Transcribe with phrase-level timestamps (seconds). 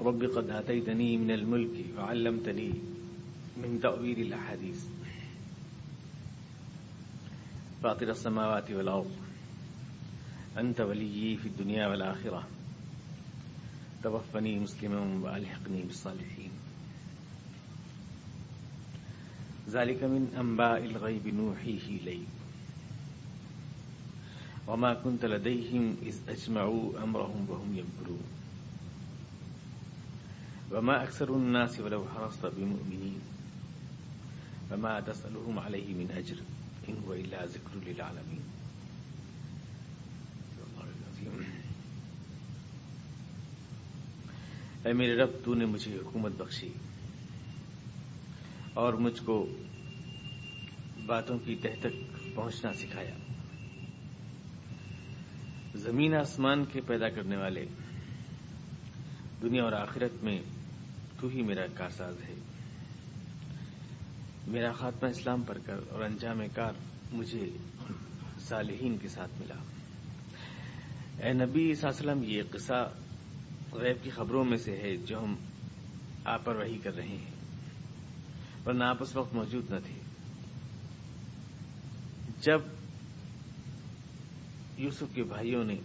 [0.00, 2.72] رب قد آتيتني من الملك وعلمتني
[3.56, 4.84] من تأويل الأحاديث.
[7.82, 9.10] فاطر السماوات والأرض،
[10.58, 12.48] أنت وليي في الدنيا والآخرة.
[14.02, 16.50] توفني مسلما وألحقني بالصالحين.
[19.70, 22.28] ذلك من أنباء الغيب نوحيه إليك.
[24.66, 28.33] وما كنت لديهم إذ أجمعوا أمرهم وهم يمكرون.
[30.70, 33.18] وما أكثر الناس ولو حرصت بمؤمنين
[34.70, 36.36] وما تسألهم عليه من أجر
[36.88, 38.40] إن هو إلا ذكر للعالمين.
[44.84, 46.72] اے میرے رب، تو نے مجھے حکومت بخشی
[48.74, 49.56] اور مجھ کو
[51.06, 53.14] باتوں کی تہ تک پہنچنا سکھایا۔
[55.74, 57.66] زمین آسمان کے پیدا کرنے والے،
[59.42, 60.42] دنیا اور آخرت میں
[61.24, 62.34] تو ہی میرا کارساز ہے۔
[64.46, 66.72] میرا خاتمہ اسلام پر کر اور انجام کار
[67.12, 67.50] مجھے
[68.40, 69.54] صالحین کے ساتھ ملا۔
[71.26, 72.92] اے نبی صلی اللہ علیہ وسلم، یہ قصہ
[73.72, 75.34] غیب کی خبروں میں سے ہے جو ہم
[76.24, 77.30] آپ پر وہی کر رہے ہیں،
[78.66, 80.00] ورنہ آپ اس وقت موجود نہ تھے۔
[82.40, 82.60] جب
[84.78, 85.76] یوسف کے بھائیوں نے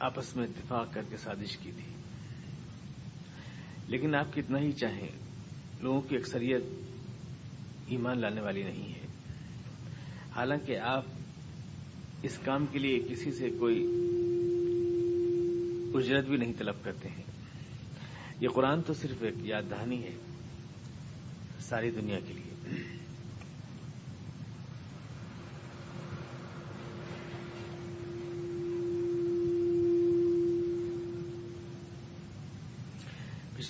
[0.00, 1.91] آپس میں اتفاق کر کے سازش کی تھی
[3.92, 5.08] لیکن آپ کتنا ہی چاہیں،
[5.80, 6.62] لوگوں کی اکثریت
[7.86, 9.06] ایمان لانے والی نہیں ہے۔
[10.36, 11.04] حالانکہ آپ
[12.22, 13.86] اس کام کے لیے کسی سے کوئی
[15.94, 17.22] اجرت بھی نہیں طلب کرتے ہیں۔
[18.40, 20.12] یہ قرآن تو صرف ایک یاد دہانی ہے
[21.60, 23.01] ساری دنیا کے لیے۔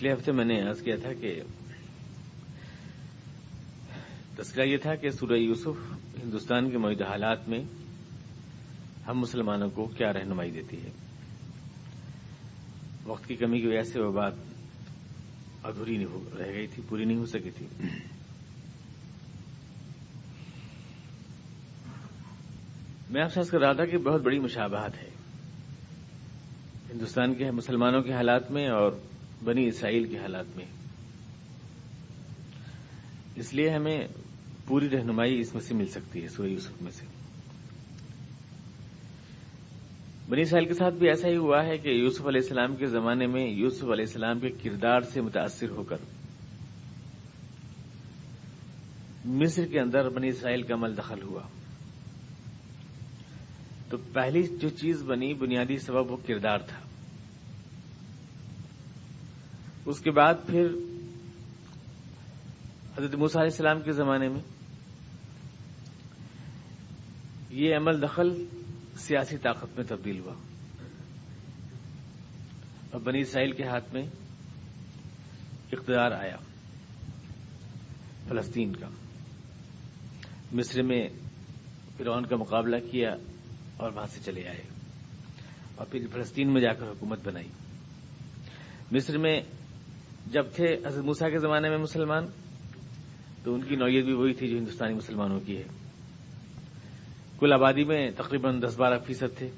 [0.02, 1.42] پچھلے ہفتے میں نے عرض کیا تھا کہ
[4.36, 5.92] تذکرہ یہ تھا کہ سورہ یوسف
[6.24, 7.64] ہندوستان کے معدہ حالات میں
[9.06, 10.90] ہم مسلمانوں کو کیا رہنمائی دیتی ہے۔
[13.04, 14.32] وقت کی کمی کی وجہ سے وہ بات
[15.64, 17.66] ادھوری نہیں رہ گئی تھی، پوری نہیں ہو سکی تھی۔
[23.10, 25.10] میں آپ سے کر رہا تھا کہ بہت بڑی مشابہت ہے۔
[26.92, 28.92] ہندوستان کے مسلمانوں کے حالات میں اور
[29.44, 30.64] بنی اسرائیل کے حالات میں۔
[33.36, 33.98] اس لیے ہمیں
[34.66, 37.06] پوری رہنمائی اس میں سے مل سکتی ہے، سورہ یوسف میں سے۔
[40.28, 43.26] بنی اسرائیل کے ساتھ بھی ایسا ہی ہوا ہے کہ یوسف علیہ السلام کے زمانے
[43.26, 45.96] میں یوسف علیہ السلام کے کردار سے متاثر ہو کر
[49.24, 51.42] مصر کے اندر بنی اسرائیل کا عمل دخل ہوا۔
[53.88, 56.91] تو پہلی جو چیز بنی، بنیادی سبب وہ کردار تھا۔
[59.86, 60.66] اس کے بعد پھر
[62.98, 64.40] حضرت موسیٰ علیہ السلام کے زمانے میں
[67.50, 68.46] یہ عمل دخل
[68.96, 70.34] سیاسی طاقت میں تبدیل ہوا۔
[72.90, 74.02] اور بنی اسرائیل کے ہاتھ میں
[75.72, 76.36] اقتدار آیا
[78.28, 78.88] فلسطین کا۔
[80.52, 81.08] مصر میں
[81.96, 83.10] فرعون کا مقابلہ کیا
[83.76, 84.62] اور وہاں سے چلے آئے
[85.74, 87.48] اور پھر فلسطین میں جا کر حکومت بنائی۔
[88.92, 89.40] مصر میں
[90.26, 92.26] جب تھے حضرت موسا کے زمانے میں مسلمان،
[93.44, 95.62] تو ان کی نوعیت بھی وہی تھی جو ہندوستانی مسلمانوں کی ہے۔
[97.40, 99.48] کل آبادی میں تقریباً دس بارہ فیصد تھے۔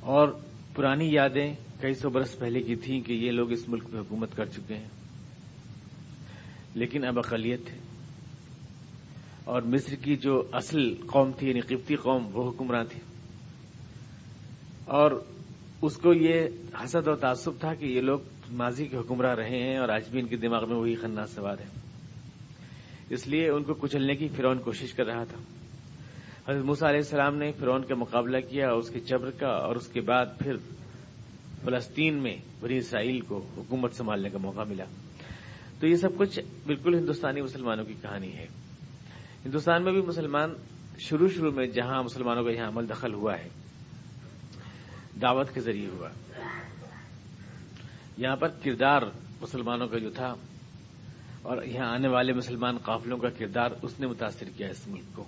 [0.00, 0.28] اور
[0.74, 4.36] پرانی یادیں کئی سو برس پہلے کی تھیں کہ یہ لوگ اس ملک میں حکومت
[4.36, 4.88] کر چکے ہیں۔
[6.74, 7.78] لیکن اب اقلیت تھے
[9.44, 13.00] اور مصر کی جو اصل قوم تھی یعنی قبطی قوم، وہ حکمراں تھی۔
[14.84, 15.24] اور
[15.82, 16.46] اس کو یہ
[16.84, 18.18] حسد اور تعصب تھا کہ یہ لوگ
[18.50, 21.58] ماضی کے حکمراں رہے ہیں اور آج بھی ان کے دماغ میں وہی خناس سوار
[21.58, 21.64] ہے
[23.10, 25.38] اس لیے ان کو کچلنے کی فرون کوشش کر رہا تھا۔
[26.48, 29.86] حضرت موسا علیہ السلام نے فرون کا مقابلہ کیا اس کے جبر کا اور اس
[29.86, 30.56] کے بعد پھر
[31.64, 34.84] فلسطین میں بنی اسرائیل کو حکومت سنبھالنے کا موقع ملا۔
[35.80, 38.46] تو یہ سب کچھ بالکل ہندوستانی مسلمانوں کی کہانی ہے۔
[39.46, 40.50] ہندوستان میں بھی مسلمان
[40.98, 43.48] شروع شروع میں جہاں مسلمانوں کا یہاں عمل دخل ہوا ہے،
[45.22, 46.08] دعوت کے ذریعے ہوا۔
[48.16, 49.02] یہاں پر کردار
[49.40, 50.34] مسلمانوں کا جو تھا،
[51.42, 55.24] اور یہاں آنے والے مسلمان قافلوں کا کردار اس نے متاثر کیا اس ملک کو۔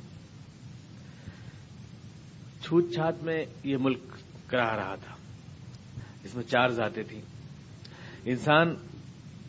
[2.63, 4.03] چھوت چھات میں یہ ملک
[4.47, 5.15] کرا رہا تھا۔
[6.25, 7.21] اس میں چار ذاتیں تھیں۔
[8.25, 8.75] انسان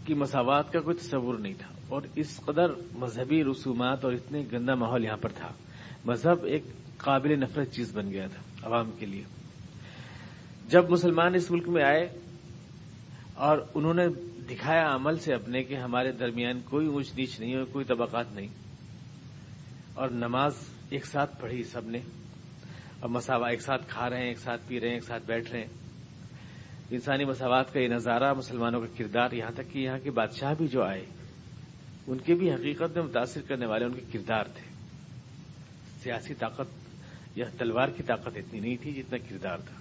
[0.06, 4.76] کی مساوات کا کوئی تصور نہیں تھا، اور اس قدر مذہبی رسومات اور اتنے گندا
[4.76, 5.52] ماحول یہاں پر تھا۔
[6.06, 6.64] مذہب ایک
[6.98, 9.24] قابل نفرت چیز بن گیا تھا عوام کے لیے۔
[10.70, 12.08] جب مسلمان اس ملک میں آئے
[13.40, 14.08] اور انہوں نے
[14.50, 18.48] دکھایا عمل سے اپنے کہ ہمارے درمیان کوئی اونچ نیچ نہیں ہو کوئی طبقات نہیں۔
[19.94, 20.54] اور نماز
[20.90, 22.00] ایک ساتھ پڑھی سب نے۔
[23.00, 25.52] اور مساوا ایک ساتھ کھا رہے ہیں، ایک ساتھ پی رہے ہیں، ایک ساتھ بیٹھ
[25.52, 25.68] رہے ہیں۔
[26.92, 30.68] انسانی مساوات کا یہ نظارہ مسلمانوں کا کردار یہاں تک کہ یہاں کے بادشاہ بھی
[30.68, 31.06] جو آئے،
[32.08, 34.70] ان کے بھی حقیقت میں متاثر کرنے والے ان کے کردار تھے۔
[36.04, 36.90] سیاسی طاقت
[37.36, 39.76] یا تلوار کی طاقت اتنی نہیں تھی جتنا کردار تھا۔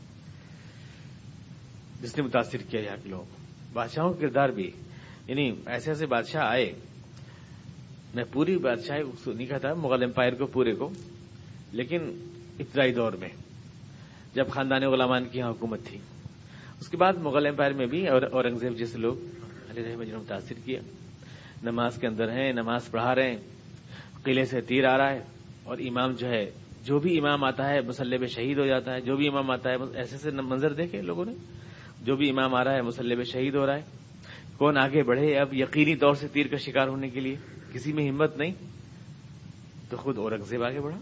[2.02, 3.38] جس نے متاثر کیا یہاں کے لوگ
[3.73, 4.70] بادشاہوں کا کردار بھی
[5.26, 6.73] یعنی ایسے ایسے بادشاہ آئے۔
[8.15, 10.91] میں پوری بادشاہ نہیں کہتا، مغل امپائر کو، پورے کو،
[11.73, 12.03] لیکن
[12.61, 13.29] ابتدائی دور میں،
[14.35, 15.99] جب خاندان غلامان کی یہاں حکومت تھی۔
[16.81, 19.15] اس کے بعد مغل امپائر میں بھی اور اورنگزیب جیسے لوگ
[19.71, 20.81] علی رحمت متاثر کیا
[21.62, 23.37] نماز کے اندر ہیں، نماز پڑھا رہے ہیں،
[24.23, 25.23] قلعے سے تیر آ رہا ہے
[25.64, 26.50] اور امام جو ہے،
[26.85, 29.71] جو بھی امام آتا ہے، مسلح پہ شہید ہو جاتا ہے، جو بھی امام آتا
[29.71, 31.32] ہے ایسے ایسے منظر دیکھے لوگوں نے۔
[32.03, 33.83] جو بھی امام آ رہا ہے مسلح شہید ہو رہا ہے۔
[34.56, 37.37] کون آگے بڑھے اب یقینی طور سے تیر کا شکار ہونے کے لیے؟
[37.73, 38.53] کسی میں ہمت نہیں؟
[39.91, 40.99] تو خود اورنگزیب آگے بڑھا۔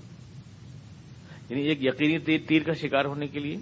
[1.51, 3.57] یعنی ایک یقینی تیر تیر کا شکار ہونے کے لیے۔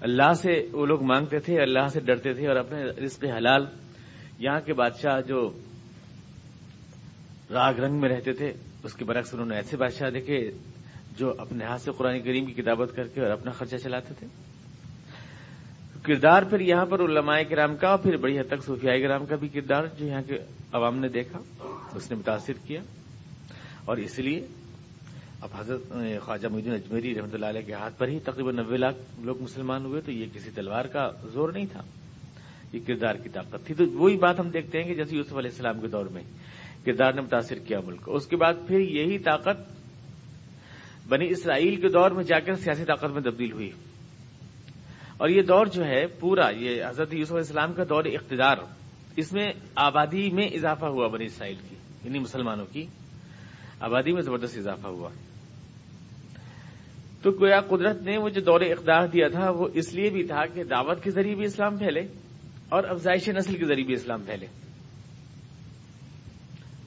[0.00, 3.66] اللہ سے وہ لوگ مانگتے تھے، اللہ سے ڈرتے تھے اور اپنے رزق حلال
[4.38, 5.60] یہاں کے بادشاہ جو
[7.50, 8.52] راگ رنگ میں رہتے تھے،
[8.82, 10.50] اس کے برعکس انہوں نے ایسے بادشاہ دیکھے
[11.18, 14.26] جو اپنے ہاتھ سے قرآن کریم کی کتابت کر کے اور اپنا خرچہ چلاتے تھے۔
[16.04, 19.36] کردار پھر یہاں پر علماء کرام کا اور پھر بڑی حد تک صوفیائی کرام کا
[19.36, 20.38] بھی کردار جو یہاں کے
[20.72, 21.38] عوام نے دیکھا،
[21.94, 22.80] اس نے متاثر کیا۔
[23.84, 24.46] اور اس لیے
[25.40, 28.96] اب حضرت خواجہ محدود اجمیری رحمۃ اللہ علیہ کے ہاتھ پر ہی تقریباً نبے لاکھ
[29.20, 31.80] لوگ مسلمان ہوئے، تو یہ کسی تلوار کا زور نہیں تھا۔
[32.72, 35.50] یہ کردار کی طاقت تھی۔ تو وہی بات ہم دیکھتے ہیں کہ جیسے یوسف علیہ
[35.50, 36.22] السلام کے دور میں
[36.86, 39.72] کردار نے متاثر کیا ملک۔ اس کے بعد پھر یہی طاقت
[41.08, 43.70] بنی اسرائیل کے دور میں جا کر سیاسی طاقت میں تبدیل ہوئی۔
[45.16, 48.56] اور یہ دور جو ہے پورا، یہ حضرت یوسف علیہ السلام کا دور اقتدار،
[49.16, 49.46] اس میں
[49.76, 52.86] آبادی میں اضافہ ہوا بنی اسرائیل کی یعنی مسلمانوں کی
[53.80, 55.10] آبادی میں زبردست اضافہ ہوا۔
[57.22, 60.46] تو گویا قدرت نے وہ جو دور اقدار دیا تھا، وہ اس لیے بھی تھا
[60.46, 62.00] کہ دعوت کے ذریعے بھی اسلام پھیلے
[62.68, 64.46] اور افزائش نسل کے ذریعے بھی اسلام پھیلے۔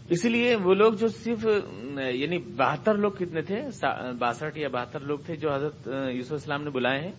[0.10, 1.46] اسی لیے وہ لوگ جو صرف
[2.14, 3.62] یعنی بہتر لوگ کتنے تھے؟
[4.20, 7.12] باسٹھ یا بہتر لوگ تھے جو حضرت یوسف اسلام نے بلائے ہیں۔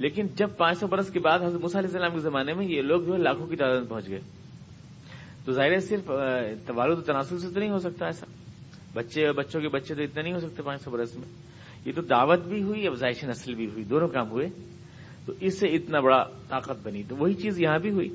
[0.00, 3.02] لیکن جب پانچ سو برس کے بعد حضرت علیہ السلام کے زمانے میں یہ لوگ
[3.02, 4.20] جو ہے لاکھوں کی تعداد میں پہنچ گئے۔
[5.44, 6.10] تو ظاہر ہے صرف
[6.66, 8.26] توالد و تناسب سے تو نہیں ہو سکتا ایسا۔
[8.94, 11.28] بچے اور بچوں کے بچے تو اتنے نہیں ہو سکتے پانچ سو برس میں۔
[11.84, 14.46] یہ تو دعوت بھی ہوئی افزائش نسل بھی ہوئی، دونوں کام ہوئے۔
[15.26, 18.08] تو اس سے اتنا بڑا طاقت بنی۔ تو وہی چیز یہاں بھی ہوئی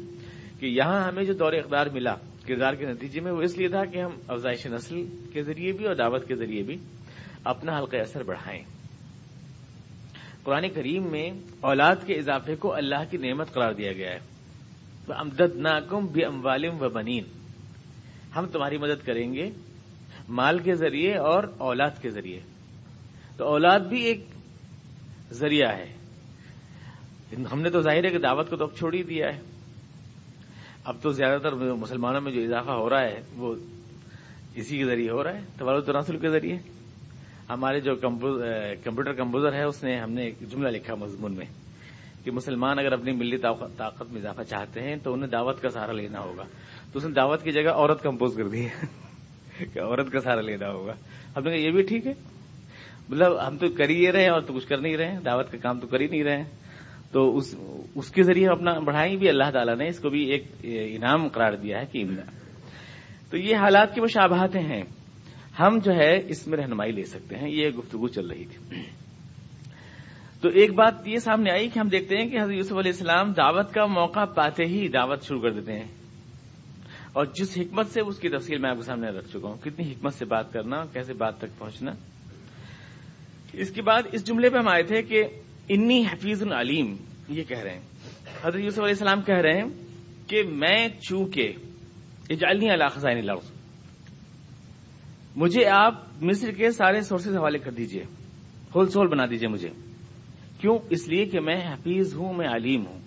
[0.59, 2.15] کہ یہاں ہمیں جو دور اقدار ملا،
[2.47, 5.85] کردار کے نتیجے میں، وہ اس لیے تھا کہ ہم افزائش نسل کے ذریعے بھی
[5.85, 6.77] اور دعوت کے ذریعے بھی
[7.43, 8.74] اپنا حلقہ اثر بڑھائیں۔
[10.45, 11.29] قرآن کریم میں
[11.61, 14.19] اولاد کے اضافے کو اللہ کی نعمت قرار دیا گیا ہے۔
[15.07, 17.23] امدد ناکم بھی اموالم و بنین
[18.35, 19.49] ہم تمہاری مدد کریں گے
[20.29, 22.39] مال کے ذریعے اور اولاد کے ذریعے۔
[23.37, 24.25] تو اولاد بھی ایک
[25.31, 25.95] ذریعہ ہے۔
[27.51, 29.41] ہم نے تو ظاہر ہے کہ دعوت کو تو اب چھوڑ ہی دیا ہے۔
[30.83, 33.55] اب تو زیادہ تر مسلمانوں میں جو اضافہ ہو رہا ہے وہ
[34.55, 36.74] اسی کے ذریعے ہو رہا ہے توال تناسل کے ذریعے۔
[37.49, 41.45] ہمارے جو کمپیوٹر کمپوزر ہے، اس نے ہم نے ایک جملہ لکھا مضمون میں
[42.23, 45.91] کہ مسلمان اگر اپنی ملی طاقت میں اضافہ چاہتے ہیں تو انہیں دعوت کا سہارا
[45.91, 46.43] لینا ہوگا۔
[46.91, 48.67] تو اس نے دعوت کی جگہ عورت کمپوز کر دی۔
[49.73, 50.93] کہ عورت کا سہارا لینا ہوگا۔
[51.37, 52.13] ہم نے کہا، یہ بھی ٹھیک ہے۔
[53.09, 55.51] مطلب ہم تو کر ہی رہے ہیں اور تو کچھ کر نہیں رہے ہیں۔ دعوت
[55.51, 56.43] کا کام تو کر ہی نہیں رہے ہیں۔
[57.11, 57.55] تو اس
[57.95, 61.53] اس کے ذریعے اپنا بڑھائیں بھی۔ اللہ تعالیٰ نے اس کو بھی ایک انعام قرار
[61.53, 62.03] دیا ہے کہ
[63.29, 64.83] تو یہ حالات کی مشابہتیں ہیں۔
[65.59, 68.79] ہم جو ہے اس میں رہنمائی لے سکتے ہیں، یہ گفتگو چل رہی تھی۔
[70.41, 73.33] تو ایک بات یہ سامنے آئی کہ ہم دیکھتے ہیں کہ حضرت یوسف علیہ السلام
[73.33, 75.87] دعوت کا موقع پاتے ہی دعوت شروع کر دیتے ہیں۔
[77.13, 79.91] اور جس حکمت سے اس کی تفصیل میں آپ کے سامنے رکھ چکا ہوں، کتنی
[79.91, 81.91] حکمت سے بات کرنا، کیسے بات تک پہنچنا۔
[83.53, 85.23] اس کے بعد اس جملے پہ ہم آئے تھے کہ
[85.69, 86.95] انی حفیظ العلیم،
[87.29, 87.81] یہ کہہ رہے ہیں۔
[88.43, 89.69] حضرت یوسف علیہ السلام کہہ رہے ہیں
[90.27, 91.53] کہ میں چونکہ
[92.29, 93.54] اجالنی اللہ خزائن لفظ
[95.35, 98.03] مجھے آپ مصر کے سارے سورسز حوالے کر دیجیے۔
[98.75, 99.69] ہول سول بنا دیجیے مجھے۔
[100.59, 102.99] کیوں؟ اس لیے کہ میں حفیظ ہوں، میں علیم ہوں۔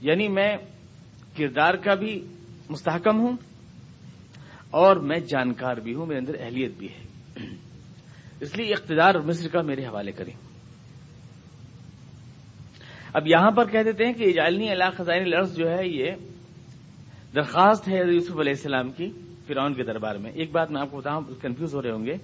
[0.00, 0.56] یعنی میں
[1.38, 2.26] کردار کا بھی
[2.70, 3.36] مستحکم ہوں
[4.70, 7.06] اور میں جانکار بھی ہوں، میرے اندر اہلیت بھی ہے۔
[8.40, 10.32] اس لیے اقتدار مصر کا میرے حوالے کریں۔
[13.14, 16.10] اب یہاں پر کہہ دیتے ہیں کہ اجالنی اللہ خزائن لفظ جو ہے، یہ
[17.34, 19.10] درخواست ہے یوسف علیہ السلام کی۔
[19.48, 22.14] فرعون کے دربار میں۔ ایک بات میں آپ کو بتاؤں کنفیوز ہو رہے ہوں گے۔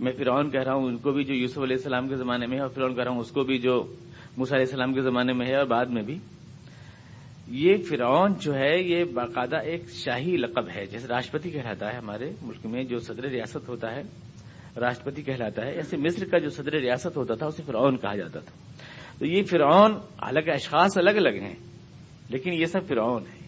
[0.00, 2.56] میں فرعون کہہ رہا ہوں، ان کو بھی جو یوسف علیہ السلام کے زمانے میں
[2.56, 3.82] ہے، اور فرعون کہہ رہا ہوں، اس کو بھی جو
[4.36, 6.18] موسیٰ علیہ السلام کے زمانے میں ہے، اور بعد میں بھی۔
[7.48, 12.32] یہ فرعون جو ہے، یہ باقاعدہ ایک شاہی لقب ہے۔ جیسے راشٹرپتی کہلاتا ہے ہمارے
[12.42, 14.02] ملک میں، جو صدر ریاست ہوتا ہے،
[14.76, 18.40] راشٹرپتی کہلاتا ہے۔ ایسے مصر کا جو صدر ریاست ہوتا تھا، اسے فرعون کہا جاتا
[18.40, 18.52] تھا۔
[19.18, 21.54] تو یہ فرعون، حالانکہ اشخاص الگ الگ ہیں،
[22.28, 23.39] لیکن یہ سب فرعون ہے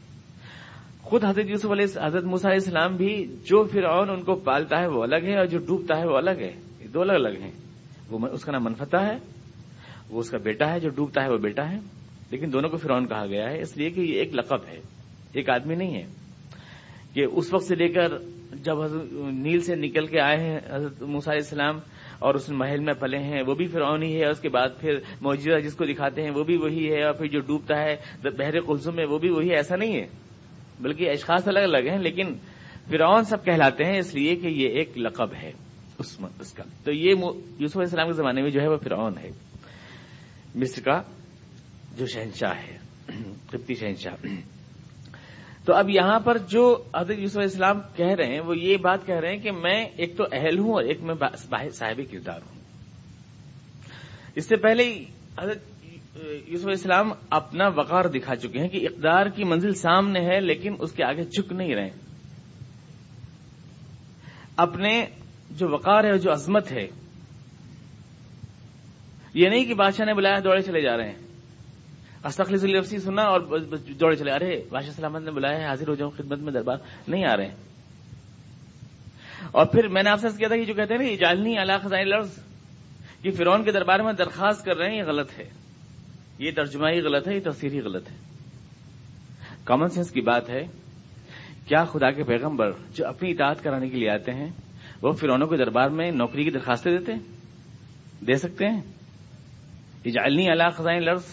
[1.13, 4.87] خود حضرت یوسف علیہ حضرت موسیٰ علیہ السلام بھی جو فرعون ان کو پالتا ہے
[4.87, 7.51] وہ الگ ہے اور جو ڈوبتا ہے وہ الگ ہے یہ دو الگ الگ ہیں۔
[8.11, 9.17] وہ اس کا نام منفتہ ہے،
[10.11, 11.79] وہ اس کا بیٹا ہے، جو ڈوبتا ہے وہ بیٹا ہے۔
[12.31, 14.81] لیکن دونوں کو فرعون کہا گیا ہے۔ اس لیے کہ یہ ایک لقب ہے۔
[15.33, 16.07] ایک آدمی نہیں ہے۔
[17.15, 18.09] کہ اس وقت سے لے کر
[18.55, 18.75] جب
[19.31, 21.79] نیل سے نکل کے آئے ہیں حضرت موسیٰ علیہ السلام
[22.19, 24.95] اور اس محل میں پلے ہیں، وہ بھی فرعون ہی ہے۔ اس کے بعد پھر
[25.21, 28.61] موجودہ جس کو دکھاتے ہیں وہ بھی وہی ہے اور پھر جو ڈوبتا ہے، بحر
[28.61, 30.07] قلزم میں وہ بھی وہی ایسا نہیں ہے۔
[30.81, 32.35] بلکہ اشخاص الگ الگ ہیں، لیکن
[32.91, 35.53] فرعون سب کہلاتے ہیں، اس لیے کہ یہ ایک لقب ہے،
[35.99, 37.11] اس اس کا۔ تو یہ
[37.59, 39.31] یوسف علیہ السلام کے زمانے میں جو ہے وہ فرعون ہے۔
[40.55, 41.03] مصر کا
[41.97, 42.79] جو شہنشاہ ہے،
[43.51, 44.27] قبطی شہنشاہ۔
[45.65, 49.07] تو اب یہاں پر جو حضرت یوسف علیہ السلام کہہ رہے ہیں، وہ یہ بات
[49.07, 51.15] کہہ رہے ہیں کہ میں ایک تو اہل ہوں اور ایک میں
[51.71, 52.63] صاحب کردار ہوں۔
[54.35, 55.05] اس سے پہلے
[55.41, 55.72] حضرت
[56.15, 60.75] یوسف علیہ السلام اپنا وقار دکھا چکے ہیں کہ اقدار کی منزل سامنے ہے لیکن
[60.79, 61.91] اس کے آگے جھک نہیں رہے
[64.57, 65.07] اپنے
[65.51, 66.89] جو وقار ہے جو عظمت ہے،
[69.35, 71.19] یہ نہیں کہ بادشاہ نے بلایا دوڑے چلے جا رہے ہیں۔
[72.25, 73.41] استخلی الفسی سنا اور
[74.01, 76.77] دوڑے چلے ارے بادشاہ سلامت نے بلایا ہے، حاضر ہو جاؤں، خدمت میں دربار
[77.09, 77.57] نہیں آ رہے ہیں۔
[79.51, 81.59] اور پھر میں نے آپ سے کیا تھا کہ جو کہتے ہیں نا یہ جالنی
[81.59, 82.39] اللہ خزائن لفظ
[83.25, 85.62] یہ فرون کے دربار میں درخواست کر رہے ہیں، یہ غلط ہے۔
[86.43, 88.17] یہ ترجمہ ہی غلط ہے، یہ تفصیل ہی غلط ہے۔
[89.65, 90.63] کامن سینس کی بات ہے،
[91.69, 94.51] کیا خدا کے پیغمبر جو اپنی اطاعت کرانے کے لیے آتے ہیں،
[95.03, 97.21] وہ فرونوں کے دربار میں نوکری کی درخواستیں دیتے ہیں؟
[98.25, 98.81] دے سکتے ہیں؟
[100.05, 101.25] اجالنی اللہ خزائن لفظ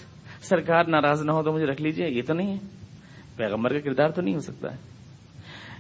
[0.42, 2.58] سرکار ناراض نہ ہو تو مجھے رکھ لیجیے، یہ تو نہیں ہے۔
[3.36, 4.78] پیغمبر کا کردار تو نہیں ہو سکتا۔ ہے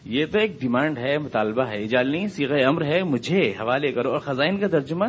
[0.06, 4.20] یہ تو ایک ڈیمانڈ ہے، مطالبہ ہے۔ اجالنی سیغ امر ہے، مجھے حوالے کرو۔ اور
[4.20, 5.06] خزائن کا ترجمہ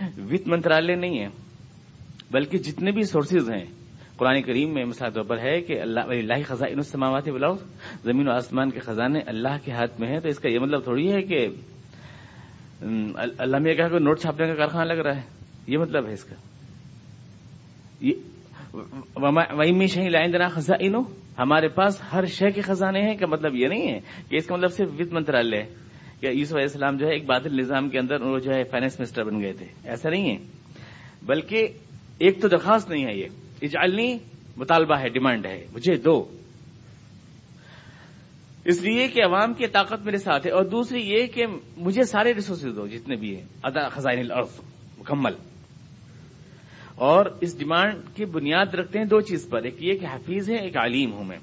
[0.00, 1.49] وت منترالیہ نہیں ہے۔
[2.30, 3.64] بلکہ جتنے بھی سورسز ہیں،
[4.16, 7.54] قرآن کریم میں مثال طور پر ہے کہ اللہ اللہ خزائن السماوات بلاؤ
[8.04, 10.84] زمین و آسمان کے خزانے اللہ کے ہاتھ میں ہیں۔ تو اس کا یہ مطلب
[10.84, 11.48] تھوڑی ہے کہ
[13.38, 15.22] اللہ میں کہا کہ نوٹ چھاپنے کا کارخانہ لگ رہا ہے۔
[15.66, 16.34] یہ مطلب ہے اس کا۔
[19.56, 20.94] وہی میں شہی لائن دینا خزائن۔
[21.38, 24.56] ہمارے پاس ہر شے کے خزانے ہیں، کا مطلب یہ نہیں ہے کہ اس کا
[24.56, 25.62] مطلب صرف وت منترالیہ
[26.20, 29.00] کہ یوسف علیہ السلام جو ہے ایک بادل نظام کے اندر وہ جو ہے فائنانس
[29.00, 30.36] منسٹر بن گئے تھے۔ ایسا نہیں ہے۔
[31.22, 31.68] بلکہ
[32.20, 33.26] ایک تو درخواست نہیں ہے یہ۔
[33.62, 34.18] اجالنی
[34.56, 36.36] مطالبہ ہے، ڈیمانڈ ہے، مجھے دو۔
[38.64, 41.46] اس لیے کہ عوام کی طاقت میرے ساتھ ہے اور دوسری یہ کہ
[41.76, 44.60] مجھے سارے ریسورسز دو، جتنے بھی ہیں۔ ادا خزائن الارض،
[44.98, 45.32] مکمل۔
[46.94, 50.56] اور اس ڈیمانڈ کی بنیاد رکھتے ہیں دو چیز پر۔ ایک یہ کہ حفیظ ہے
[50.56, 51.38] ایک عالیم ہوں میں۔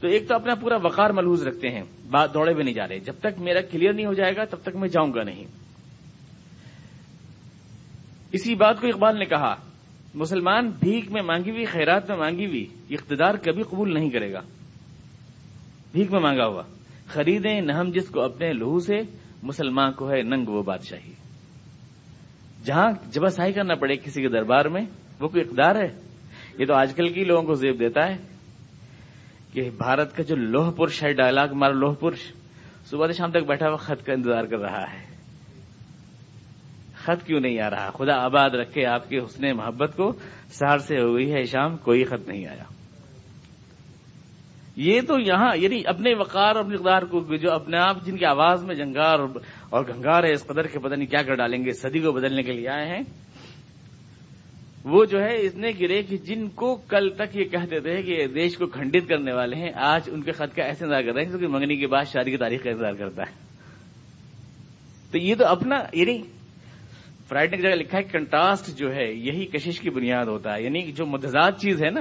[0.00, 2.98] تو ایک تو اپنا پورا وقار ملحوظ رکھتے ہیں۔ بات دوڑے بھی نہیں جا رہے۔
[2.98, 5.44] جب تک میرا کلیئر نہیں ہو جائے گا، تب تک میں جاؤں گا نہیں۔
[8.32, 9.67] اسی بات کو اقبال نے کہا۔
[10.18, 14.40] مسلمان بھیک میں مانگی ہوئی، خیرات میں مانگی ہوئی، اقتدار کبھی قبول نہیں کرے گا۔
[15.92, 16.62] بھیک میں مانگا ہوا۔
[17.06, 19.00] خریدیں، نہ ہم جس کو اپنے لہو سے،
[19.42, 21.12] مسلمان کو ہے ننگ وہ بادشاہی۔
[22.64, 24.82] جہاں جباسائی کرنا پڑے کسی کے دربار میں،
[25.20, 25.88] وہ کوئی اقدار ہے؟
[26.58, 28.16] یہ تو آج کل کی لوگوں کو زیب دیتا ہے
[29.52, 32.32] کہ بھارت کا جو لوہ پرش ہے، ڈائلاگ ہمارا لوہ پرش
[32.90, 35.07] صبح سے شام تک بیٹھا ہوا خط کا انتظار کر رہا ہے۔
[37.08, 40.12] خط کیوں نہیں آ رہا؟ خدا آباد رکھے آپ کے حسن محبت کو۔
[40.48, 42.64] سہار سے ہو گئی ہے شام، کوئی خط نہیں آیا۔
[44.76, 48.64] یہ تو یہاں یعنی اپنے وقار اور اقدار کو، جو اپنے آپ، جن کی آواز
[48.64, 49.18] میں جنگار
[49.70, 52.42] اور گنگار ہے، اس قدر کے پتہ نہیں کیا کر ڈالیں گے، صدی کو بدلنے
[52.42, 53.02] کے لیے آئے ہیں۔
[54.84, 58.56] وہ جو ہے اتنے گرے کہ جن کو کل تک یہ کہتے تھے کہ دیش
[58.56, 61.28] کو کھنڈت کرنے والے ہیں، آج ان کے خط کا ایسے انتظار کر رہے ہیں،
[61.28, 63.48] کیونکہ منگنی کے بعد شادی کی تاریخ کا انتظار کرتا ہے۔
[65.12, 66.22] تو یہ تو اپنا یعنی
[67.28, 70.92] فرائڈ نے جگہ لکھا ہے کنٹراسٹ جو ہے، یہی کشش کی بنیاد ہوتا ہے۔ یعنی
[70.92, 72.00] جو متضاد چیز ہے نا،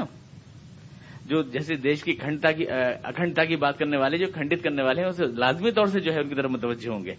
[1.26, 2.66] جو جیسے دیش کی کھنڈتا کی،
[3.04, 6.14] اکھنڈتا کی بات کرنے والے، جو کھنڈت کرنے والے ہیں، اسے لازمی طور سے جو
[6.14, 7.16] ہے ان کی طرف متوجہ ہوں گے۔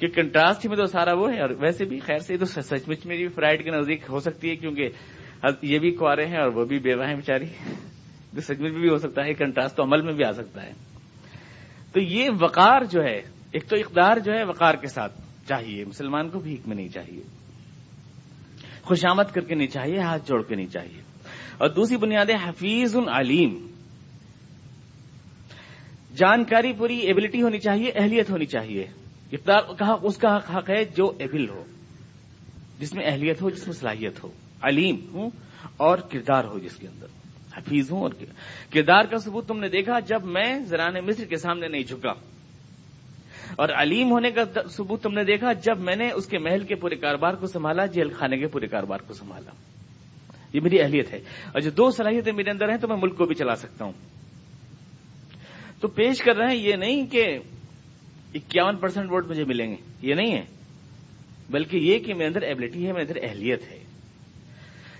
[0.00, 3.06] کہ کنٹراسٹ میں تو سارا وہ ہے، اور ویسے بھی خیر سے تو سچ مچ
[3.06, 4.88] میں بھی فرائڈ کے نزدیک ہو سکتی ہے، کیونکہ
[5.62, 7.44] یہ بھی کوارے ہیں اور وہ بھی بیوہ ہیں۔ بیچاری
[8.40, 10.72] سچ مچ میں بھی ہو سکتا ہے، کنٹراسٹ تو عمل میں بھی آ سکتا ہے۔
[11.92, 13.20] تو یہ وقار جو ہے،
[13.52, 17.22] ایک تو اقدار جو ہے وقار کے ساتھ۔ چاہیے۔ مسلمان کو بھیک میں نہیں چاہیے۔
[18.82, 21.02] خوشامد کر کے نہیں چاہیے، ہاتھ جوڑ کے نہیں چاہیے۔
[21.58, 23.66] اور دوسری بنیاد ہے، حفیظ علیم
[26.16, 28.86] جانکاری پوری ایبلٹی ہونی چاہیے، اہلیت ہونی چاہیے۔
[29.32, 29.58] اقدار
[30.02, 31.64] اس کا حق ہے جو ایبل ہو۔
[32.78, 34.28] جس میں اہلیت ہو، جس میں صلاحیت ہو۔
[34.62, 35.30] علیم ہوں
[35.76, 37.06] اور کردار ہو جس کے اندر۔
[37.56, 38.10] حفیظ ہوں اور
[38.70, 42.12] کردار۔ کا ثبوت تم نے دیکھا، جب میں زران مصر کے سامنے نہیں جھکا۔
[43.58, 46.74] اور علیم ہونے کا ثبوت تم نے دیکھا جب میں نے اس کے محل کے
[46.74, 49.50] پورے کاروبار کو سنبھالا، جیل خانے کے پورے کاروبار کو سنبھالا۔
[50.52, 53.24] یہ میری اہلیت ہے۔ اور جو دو صلاحیتیں میرے اندر ہیں تو میں ملک کو
[53.24, 53.92] بھی چلا سکتا ہوں۔
[55.80, 57.24] تو پیش کر رہے ہیں، یہ نہیں کہ
[58.34, 60.44] اکیاون پرسینٹ ووٹ مجھے ملیں گے، یہ نہیں ہے۔
[61.50, 63.84] بلکہ یہ کہ میرے اندر ایبلٹی ہے، میرے اندر اہلیت ہے۔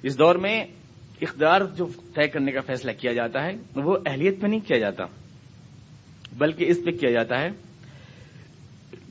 [0.03, 0.65] اس دور میں
[1.21, 5.05] اقدار جو طے کرنے کا فیصلہ کیا جاتا ہے، وہ اہلیت پہ نہیں کیا جاتا،
[6.39, 7.68] بلکہ اس پہ کیا جاتا ہے۔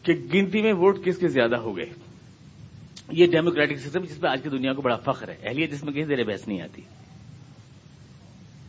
[0.07, 1.85] کہ گنتی میں ووٹ کس کے زیادہ ہو گئے؟
[3.11, 5.93] یہ ڈیموکریٹک سسٹم جس پہ آج کی دنیا کو بڑا فخر ہے۔ اہلیت جس میں
[5.93, 6.81] کسی دیر بحث نہیں آتی۔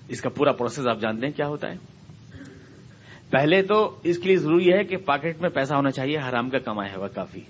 [0.09, 1.77] اس کا پورا پروسیس آپ جانتے ہیں کیا ہوتا ہے؟
[3.31, 6.59] پہلے تو اس کے لیے ضروری ہے کہ پاکٹ میں پیسہ ہونا چاہیے، حرام کا
[6.59, 7.41] کمایا ہوا کافی۔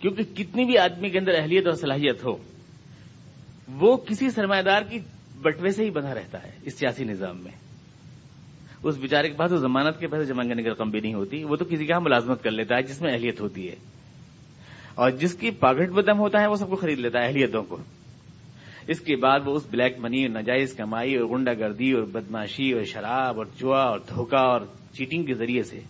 [0.00, 2.36] کیونکہ کتنی بھی آدمی کے اندر اہلیت اور صلاحیت ہو،
[3.68, 4.98] وہ کسی سرمایہ دار کی
[5.42, 7.65] بٹوے سے ہی بنا رہتا ہے اس سیاسی نظام میں۔
[8.82, 11.44] اس بیچارے کے پاس تو ضمانت کے پیسے جمع کرنے کی رقم بھی نہیں ہوتی،
[11.44, 13.76] وہ تو کسی کا ملازمت کر لیتا ہے جس میں اہلیت ہوتی ہے۔
[14.94, 17.78] اور جس کی پاکٹ بدم ہوتا ہے، وہ سب کو خرید لیتا ہے اہلیتوں کو۔
[18.88, 22.72] اس کے بعد وہ اس بلیک منی اور ناجائز کمائی اور گنڈا گردی اور بدماشی
[22.72, 24.60] اور شراب اور جوا اور دھوکہ اور
[24.92, 25.80] چیٹنگ کے ذریعے سے۔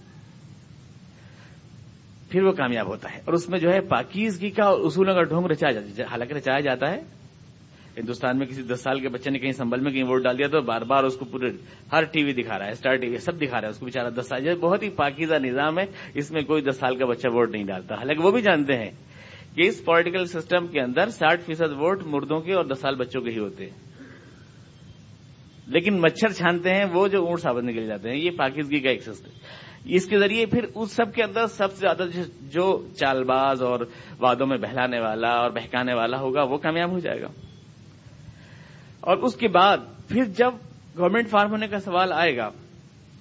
[2.31, 5.23] پھر وہ کامیاب ہوتا ہے اور اس میں جو ہے پاکیزگی کا اور اصولوں کا
[5.23, 7.00] ڈھونگ رچایا حالانکہ رچایا جاتا ہے
[7.97, 10.47] ہندوستان میں کسی دس سال کے بچے نے کہیں سنبل میں کہیں ووٹ ڈال دیا
[10.47, 11.50] تو بار بار اس کو پورے
[11.93, 13.87] ہر ٹی وی دکھا رہا ہے اسٹار ٹی وی سب دکھا رہا ہے، اس کو
[13.87, 15.85] بےچارا دس سال بہت ہی پاکیزہ نظام ہے،
[16.15, 18.91] اس میں کوئی دس سال کا بچہ ووٹ نہیں ڈالتا۔ حالانکہ وہ بھی جانتے ہیں
[19.55, 23.21] کہ اس پولیٹیکل سسٹم کے اندر ساٹھ فیصد ووٹ مردوں کے اور دس سال بچوں
[23.21, 23.79] کے ہی ہوتے ہیں۔
[25.67, 29.03] لیکن مچھر چھانتے ہیں، وہ جو اونٹ سابت نکل جاتے ہیں، یہ پاکیزگی کا ایک
[29.03, 29.31] سسٹم
[29.85, 32.03] اس کے ذریعے پھر اس سب کے اندر سب سے زیادہ
[32.41, 33.81] جو چال باز اور
[34.19, 37.29] وادوں میں بہلانے والا اور بہکانے والا ہوگا، وہ کامیاب ہو جائے گا۔
[39.06, 40.50] اور اس کے بعد پھر جب
[40.98, 42.48] گورنمنٹ فارم ہونے کا سوال آئے گا،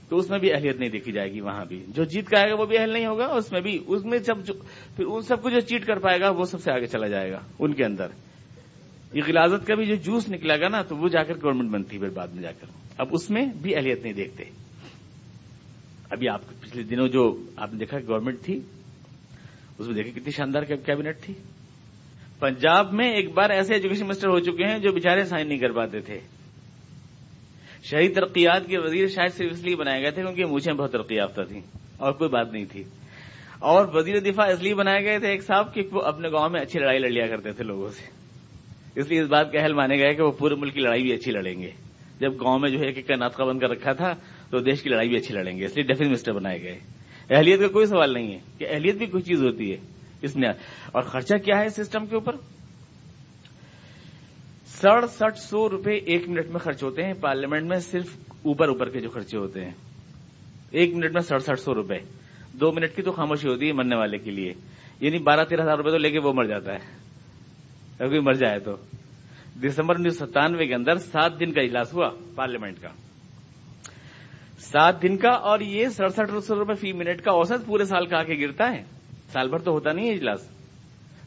[0.09, 2.51] تو اس میں بھی اہلیت نہیں دیکھی جائے گی وہاں بھی۔ جو جیت کا آئے
[2.51, 4.45] گا، وہ بھی اہل نہیں ہوگا اس میں بھی اس میں جب
[4.95, 7.31] پھر ان سب کو جو چیٹ کر پائے گا، وہ سب سے آگے چلا جائے
[7.31, 8.07] گا، ان کے اندر۔
[9.13, 11.97] یہ غلازت کا بھی جو جوس نکلا گا نا، تو وہ جا کر گورنمنٹ بنتی
[11.97, 12.67] پھر بعد میں جا کر۔
[12.97, 14.43] اب اس میں بھی اہلیت نہیں دیکھتے۔
[16.09, 18.59] ابھی آپ پچھلے دنوں جو آپ نے دیکھا گورنمنٹ تھی،
[19.77, 21.33] اس میں دیکھیں کتنی شاندار کیبنٹ تھی۔
[22.39, 25.71] پنجاب میں ایک بار ایسے ایجوکیشن منسٹر ہو چکے ہیں جو بےچارے سائن نہیں کر
[25.71, 26.19] پاتے تھے۔
[27.83, 31.15] شہری ترقیات کے وزیر شاید صرف اس لیے بنائے گئے تھے کیونکہ مجھے بہت ترقی
[31.15, 31.61] یافتہ تھیں
[31.97, 32.83] اور کوئی بات نہیں تھی۔
[33.59, 36.61] اور وزیر دفاع اس لیے بنائے گئے تھے ایک صاحب کہ وہ اپنے گاؤں میں
[36.61, 38.09] اچھی لڑائی لڑ لیا کرتے تھے لوگوں سے۔
[38.95, 41.13] اس لیے اس بات کا اہل مانے گئے کہ وہ پورے ملک کی لڑائی بھی
[41.13, 41.71] اچھی لڑیں گے۔
[42.19, 44.13] جب گاؤں میں جو ہے ایک ناطقہ بند کر رکھا تھا
[44.51, 46.79] تو دیش کی لڑائی بھی اچھی لڑیں گے، اس لیے ڈیفینس منسٹر بنائے گئے۔
[47.29, 50.49] اہلیت کا کوئی سوال نہیں ہے کہ اہلیت بھی کوئی چیز ہوتی ہے۔ اس میں
[50.91, 52.35] اور خرچہ کیا ہے سسٹم کے اوپر؟
[54.65, 58.99] سڑسٹھ سو روپے ایک منٹ میں خرچ ہوتے ہیں۔ پارلیمنٹ میں صرف اوپر اوپر کے
[58.99, 59.71] جو خرچے ہوتے ہیں۔
[60.71, 61.97] ایک منٹ میں سڑسٹھ سو روپے۔
[62.53, 64.53] دو منٹ کی تو خاموشی ہوتی ہے مرنے والے کے لیے۔
[64.99, 66.79] یعنی بارہ تیرہ ہزار روپے تو لے کے وہ مر جاتا ہے۔
[67.99, 68.75] اگر کوئی مر جائے تو۔
[69.67, 72.89] دسمبر انیس سو ستانوے کے اندر سات دن کا اجلاس ہوا پارلیمنٹ کا۔
[74.59, 78.19] سات دن کا اور یہ سڑسٹھ سو روپے فی منٹ کا اوسط پورے سال کا
[78.19, 78.94] آ کے گرتا ہے۔
[79.33, 80.49] سال بھر تو ہوتا نہیں اجلاس۔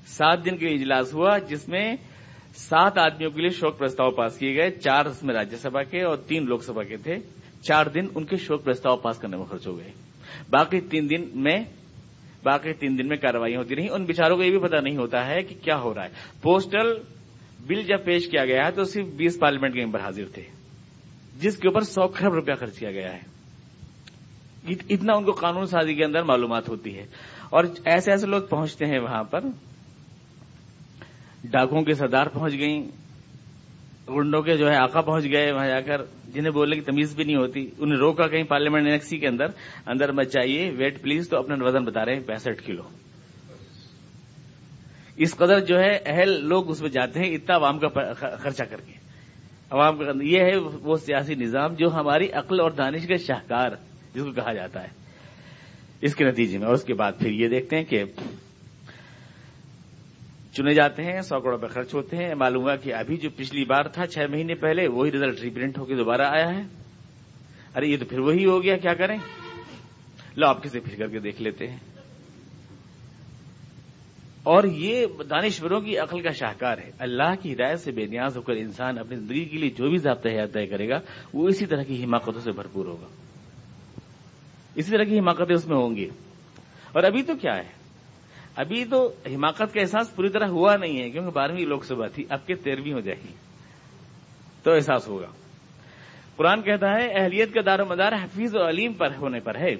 [0.07, 1.97] سات دن کا اجلاس ہوا جس میں
[2.55, 6.03] سات آدمیوں کے لیے شوک پرستاؤ پاس کیے گئے۔ چار اس میں راجیہ سبھا کے
[6.03, 7.17] اور تین لوک سبھا کے تھے۔
[7.63, 9.93] چار دن ان کے شوک پرستاؤ پاس کرنے میں خرچ ہو گئے۔
[10.51, 11.65] باقی تین دن میں
[12.43, 15.27] باقی تین دن میں کارروائیاں ہوتی رہی۔ ان بچاروں کو یہ بھی پتا نہیں ہوتا
[15.27, 16.09] ہے کہ کیا ہو رہا ہے۔
[16.43, 16.95] پوسٹل
[17.61, 20.43] بل جب پیش کیا گیا ہے تو صرف بیس پارلیمنٹ کے ممبر حاضر تھے۔
[21.41, 23.39] جس کے اوپر سو کروڑ روپیہ خرچ کیا گیا ہے۔
[24.89, 27.07] اتنا ان کو قانون سازی کے اندر معلومات ہوتی ہے۔
[27.51, 29.41] اور ایسے ایسے لوگ پہنچتے ہیں وہاں پر۔
[31.45, 32.83] ڈاکوں کے سردار پہنچ گئیں۔
[34.11, 37.25] گنڈوں کے جو ہے آقا پہنچ گئے۔ وہاں جا کر جنہیں بولنے کی تمیز بھی
[37.25, 39.45] نہیں ہوتی، انہیں روکا کہیں پارلیمنٹ انیکسی کے اندر۔
[39.87, 42.83] اندر مت چاہیے ویٹ پلیز تو اپنا وزن بتا رہے ہیں، پینسٹھ کلو۔
[45.17, 48.81] اس قدر جو ہے اہل لوگ اس میں جاتے ہیں، اتنا عوام کا خرچہ کر
[48.81, 48.93] کے۔
[49.71, 53.71] عوام کا یہ ہے وہ سیاسی نظام جو ہماری عقل اور دانش کا شاہکار،
[54.15, 55.08] جس کو کہا جاتا ہے۔
[56.01, 58.05] اس کے نتیجے میں۔ اور اس کے بعد پھر یہ دیکھتے ہیں کہ
[60.53, 63.65] چنے جاتے ہیں، سو کروڑ روپے خرچ ہوتے ہیں۔ معلوم ہوا کہ ابھی جو پچھلی
[63.65, 66.63] بار تھا، چھ مہینے پہلے، وہی ریزلٹ ریپرنٹ ہو کے دوبارہ آیا ہے۔
[67.77, 69.17] ارے، یہ تو پھر وہی ہو گیا، کیا کریں؟
[70.37, 71.77] لو، آپ کسی پھر کر کے دیکھ لیتے ہیں۔
[74.43, 78.43] اور یہ دانشوروں کی عقل کا شاہکار ہے۔ اللہ کی ہدایت سے بے نیاز ہو
[78.43, 81.01] کر انسان اپنی زندگی کے لیے جو بھی ضابطہ حیات طے کرے گا،
[81.35, 83.07] وہ اسی طرح کی حماقتوں سے بھرپور ہوگا۔
[84.79, 86.09] اسی طرح کی حماقتیں اس میں ہوں گی۔
[86.93, 87.79] اور ابھی تو کیا ہے؟
[88.57, 92.25] ابھی تو حماقت کا احساس پوری طرح ہوا نہیں ہے، کیونکہ بارہویں لوک سبھا تھی،
[92.29, 93.33] اب کے تیرہویں ہو جائے گی۔
[94.62, 95.27] تو احساس ہوگا۔
[96.37, 99.75] قرآن کہتا ہے، اہلیت کا دار و مدار حفیظ و علیم پر ہونے پر ہے۔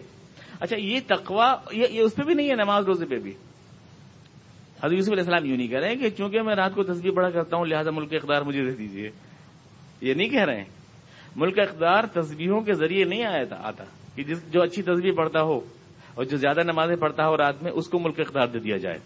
[0.61, 3.33] اچھا یہ تقوا یہ اس پہ بھی نہیں ہے، نماز روزے پہ بھی۔
[4.83, 7.31] حضرت یوسف علیہ السلام یوں نہیں کہہ رہے کہ چونکہ میں رات کو تصویر پڑھا
[7.31, 9.11] کرتا ہوں، لہٰذا ملک اقدار مجھے دے دیجیے
[10.01, 10.65] یہ نہیں کہہ رہے ہیں۔
[11.37, 13.85] ملک اقدار تصویروں کے ذریعے نہیں آیا تھا، آتا۔
[14.19, 15.61] کہ جس جو اچھی تصویر پڑھتا ہو
[16.15, 18.99] اور جو زیادہ نمازیں پڑھتا ہو رات میں، اس کو ملک اقدار دے دیا جائے۔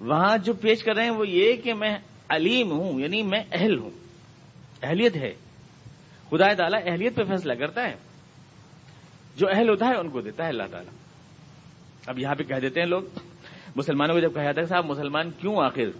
[0.00, 1.96] وہاں جو پیش کر رہے ہیں وہ یہ کہ میں
[2.28, 3.90] علیم ہوں یعنی میں اہل ہوں۔
[4.82, 5.34] اہلیت ہے۔
[6.30, 7.94] خدا تعالیٰ اہلیت پہ فیصلہ کرتا ہے۔
[9.36, 10.92] جو اہل ہوتا ہے، ان کو دیتا ہے اللہ تعالیٰ۔
[12.06, 13.02] اب یہاں پہ کہہ دیتے ہیں لوگ،
[13.76, 15.98] مسلمانوں کو جب کہا جاتا ہے صاحب، مسلمان کیوں آخر؟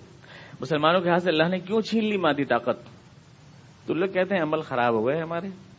[0.61, 2.89] مسلمانوں کے ہاتھ سے اللہ نے کیوں چھین لی مادی طاقت؟
[3.87, 5.74] تو لوگ کہتے ہیں، عمل خراب ہو گئے ہمارے۔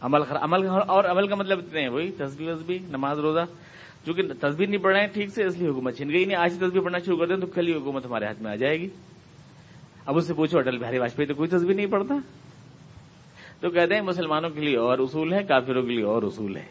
[0.00, 3.44] عمل عمل اور عمل کا مطلب اتنے ہیں وہی تصویر وزبی نماز روزہ
[4.06, 6.56] چونکہ تصویر نہیں پڑھ رہے ہیں ٹھیک سے، اس لیے حکومت چھین گئی نہیں، آج
[6.56, 8.88] تصویر پڑھنا شروع کر دیں تو کل ہی حکومت ہمارے ہاتھ میں آ جائے گی۔
[10.06, 12.14] اب اس سے پوچھو، اٹل بہاری واجپئی تو کوئی تصویر نہیں پڑھتا۔
[13.60, 16.64] تو کہتے ہیں مسلمانوں کے لیے اور اصول ہے کافروں کے لیے اور اصول ہے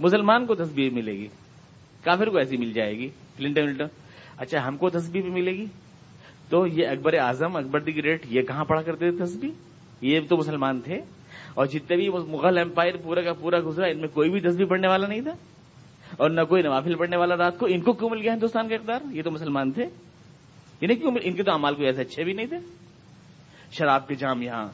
[0.00, 1.28] مسلمان کو تصویر ملے گی،
[2.04, 3.86] کافر کو ایسی مل جائے گی۔ کلنٹن ولٹن
[4.38, 5.66] اچھا ہم کو تصویر بھی ملے گی؟
[6.48, 9.50] تو یہ اکبر اعظم، اکبر دی گریٹ، یہ کہاں پڑھا کرتے تھے تصویر
[10.00, 11.00] یہ تو مسلمان تھے۔
[11.54, 14.88] اور جتنے بھی مغل امپائر پورا کا پورا گزرا، ان میں کوئی بھی تصویر پڑھنے
[14.88, 15.32] والا نہیں تھا۔
[16.16, 18.74] اور نہ کوئی نوافل پڑھنے والا رات کو۔ ان کو کیوں مل گیا ہندوستان کا
[18.74, 19.84] اقدار؟ یہ تو مسلمان تھے۔
[20.80, 22.56] انہیں کیوں مل ان کے تو امال کوئی ایسے اچھے بھی نہیں تھے۔
[23.72, 24.68] شراب کے جام یہاں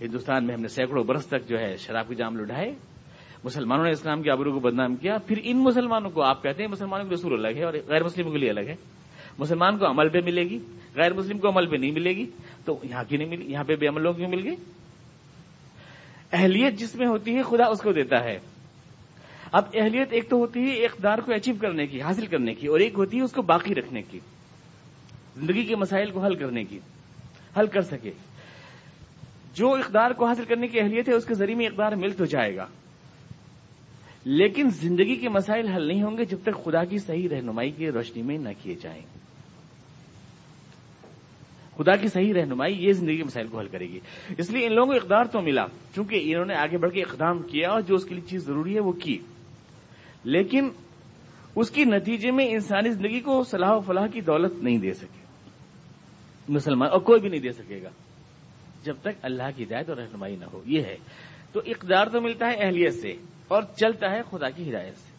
[0.00, 2.74] ہندوستان میں ہم نے سینکڑوں برس تک جو ہے شراب کے جام لٹائے
[3.44, 6.70] مسلمانوں نے اسلام کے آبرو کو بدنام کیا۔ پھر ان مسلمانوں کو آپ کہتے ہیں
[6.70, 8.74] مسلمانوں کے رسول الگ ہے اور غیر مسلموں کے لیے الگ ہے
[9.38, 10.58] مسلمان کو عمل پہ ملے گی،
[10.94, 12.26] غیر مسلم کو عمل پہ نہیں ملے گی۔
[12.64, 14.54] تو یہاں کی نہیں ملی یہاں پہ بے عملوں کیوں مل گئی
[16.32, 18.38] اہلیت جس میں ہوتی ہے، خدا اس کو دیتا ہے۔
[19.52, 22.80] اب اہلیت ایک تو ہوتی ہے اقدار کو اچیو کرنے کی، حاصل کرنے کی، اور
[22.80, 24.20] ایک ہوتی ہے اس کو باقی رکھنے کی،
[25.36, 26.78] زندگی کے مسائل کو حل کرنے کی،
[27.58, 28.12] حل کر سکے۔
[29.54, 32.24] جو اقدار کو حاصل کرنے کی اہلیت ہے، اس کے ذریعے میں اقدار مل تو
[32.24, 32.66] جائے گا۔
[34.24, 37.90] لیکن زندگی کے مسائل حل نہیں ہوں گے جب تک خدا کی صحیح رہنمائی کی
[37.90, 39.17] روشنی میں نہ کیے جائیں۔
[41.78, 44.00] خدا کی صحیح رہنمائی یہ زندگی کے مسائل کو حل کرے گی۔
[44.38, 45.64] اس لیے ان لوگوں کو اقدار تو ملا،
[45.94, 48.74] چونکہ انہوں نے آگے بڑھ کے اقدام کیا اور جو اس کے لیے چیز ضروری
[48.74, 49.18] ہے وہ کی۔
[50.24, 50.68] لیکن
[51.56, 55.24] اس کی نتیجے میں انسانی زندگی کو صلاح و فلاح کی دولت نہیں دے سکے۔
[56.48, 57.88] مسلمان، اور کوئی بھی نہیں دے سکے گا۔
[58.84, 60.96] جب تک اللہ کی ہدایت اور رہنمائی نہ ہو، یہ ہے۔
[61.52, 63.12] تو اقدار تو ملتا ہے اہلیت سے
[63.48, 65.12] اور چلتا ہے خدا کی ہدایت سے۔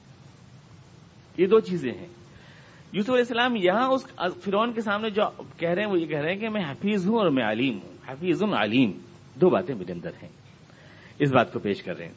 [1.41, 2.18] یہ دو چیزیں ہیں۔
[2.91, 4.08] یوسف علیہ السلام یہاں اس
[4.43, 7.08] فرون کے سامنے جو کہہ رہے ہیں، وہ یہ کہہ رہے ہیں کہ میں حفیظ
[7.08, 8.91] ہوں اور میں علیم ہوں۔ حفیظ علیم۔
[9.41, 10.30] دو باتیں میرے اندر ہیں۔
[11.19, 12.13] اس بات کو پیش کر رہے ہیں۔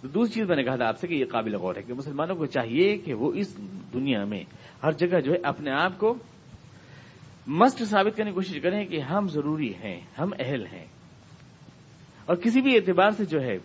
[0.00, 1.94] تو دوسری چیز میں نے کہا تھا آپ سے کہ یہ قابل غور ہے کہ
[1.94, 3.58] مسلمانوں کو چاہیے کہ وہ اس
[3.94, 4.44] دنیا میں
[4.82, 6.14] ہر جگہ جو ہے اپنے آپ کو
[7.46, 10.86] مسٹ ثابت کرنے کی کوشش کریں کہ ہم ضروری ہیں، ہم اہل ہیں۔
[12.26, 13.58] اور کسی بھی اعتبار سے جو ہے،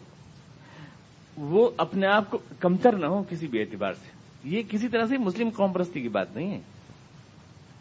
[1.37, 5.17] وہ اپنے آپ کو کمتر نہ ہو کسی بھی اعتبار سے۔ یہ کسی طرح سے
[5.17, 6.61] مسلم قوم پرستی کی بات نہیں ہے۔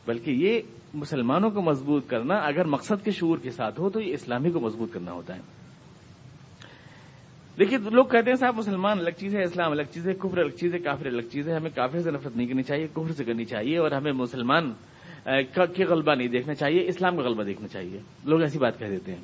[0.07, 0.61] بلکہ یہ
[0.95, 4.61] مسلمانوں کو مضبوط کرنا، اگر مقصد کے شعور کے ساتھ ہو تو یہ اسلامی کو
[4.61, 5.41] مضبوط کرنا ہوتا ہے۔
[7.59, 10.51] دیکھیے، لوگ کہتے ہیں صاحب مسلمان الگ چیز ہے، اسلام الگ چیز ہے، کفر الگ
[10.51, 13.25] چیز ہے، کافر الگ چیز ہے، ہمیں کافر سے نفرت نہیں کرنی چاہیے، کفر سے
[13.25, 14.73] کرنی چاہیے، اور ہمیں مسلمان
[15.77, 19.13] کے غلبہ نہیں دیکھنا چاہیے، اسلام کا غلبہ دیکھنا چاہیے۔ لوگ ایسی بات کہہ دیتے
[19.15, 19.23] ہیں۔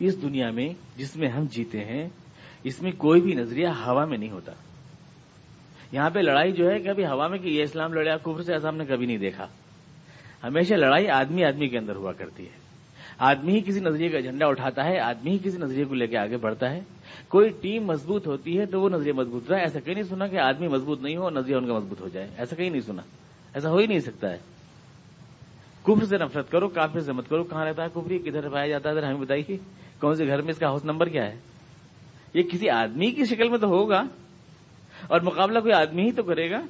[0.00, 2.08] اس دنیا میں جس میں ہم جیتے ہیں،
[2.64, 4.52] اس میں کوئی بھی نظریہ ہوا میں نہیں ہوتا۔
[5.92, 8.68] یہاں پہ لڑائی جو ہے کبھی ہوا میں کہ یہ اسلام لڑیا کفر سے ایسا
[8.68, 9.46] ہم نے کبھی نہیں دیکھا۔
[10.44, 12.66] ہمیشہ لڑائی آدمی آدمی کے اندر ہوا کرتی ہے۔
[13.18, 16.18] آدمی ہی کسی نظریے کا جھنڈا اٹھاتا ہے، آدمی ہی کسی نظریے کو لے کے
[16.18, 16.80] آگے بڑھتا ہے۔
[17.28, 20.38] کوئی ٹیم مضبوط ہوتی ہے تو وہ نظریہ مضبوط رہا ایسا کہیں نہیں سنا کہ
[20.38, 23.02] آدمی مضبوط نہیں ہو اور نظریہ ان کا مضبوط ہو جائے۔ ایسا کہیں نہیں سنا۔
[23.54, 24.38] ایسا ہو ہی نہیں سکتا ہے۔
[25.82, 28.90] کفر سے نفرت کرو، کافر سے مت کرو۔ کہاں رہتا ہے کفری کدھر پایا جاتا
[28.90, 29.56] ہے؟ ہمیں بتائیے۔
[30.00, 31.36] کون سے گھر میں اس کا ہاؤس نمبر کیا ہے؟
[32.34, 34.02] یہ کسی آدمی کی شکل میں تو ہوگا۔
[35.02, 36.60] اور مقابلہ کوئی آدمی ہی تو کرے گا۔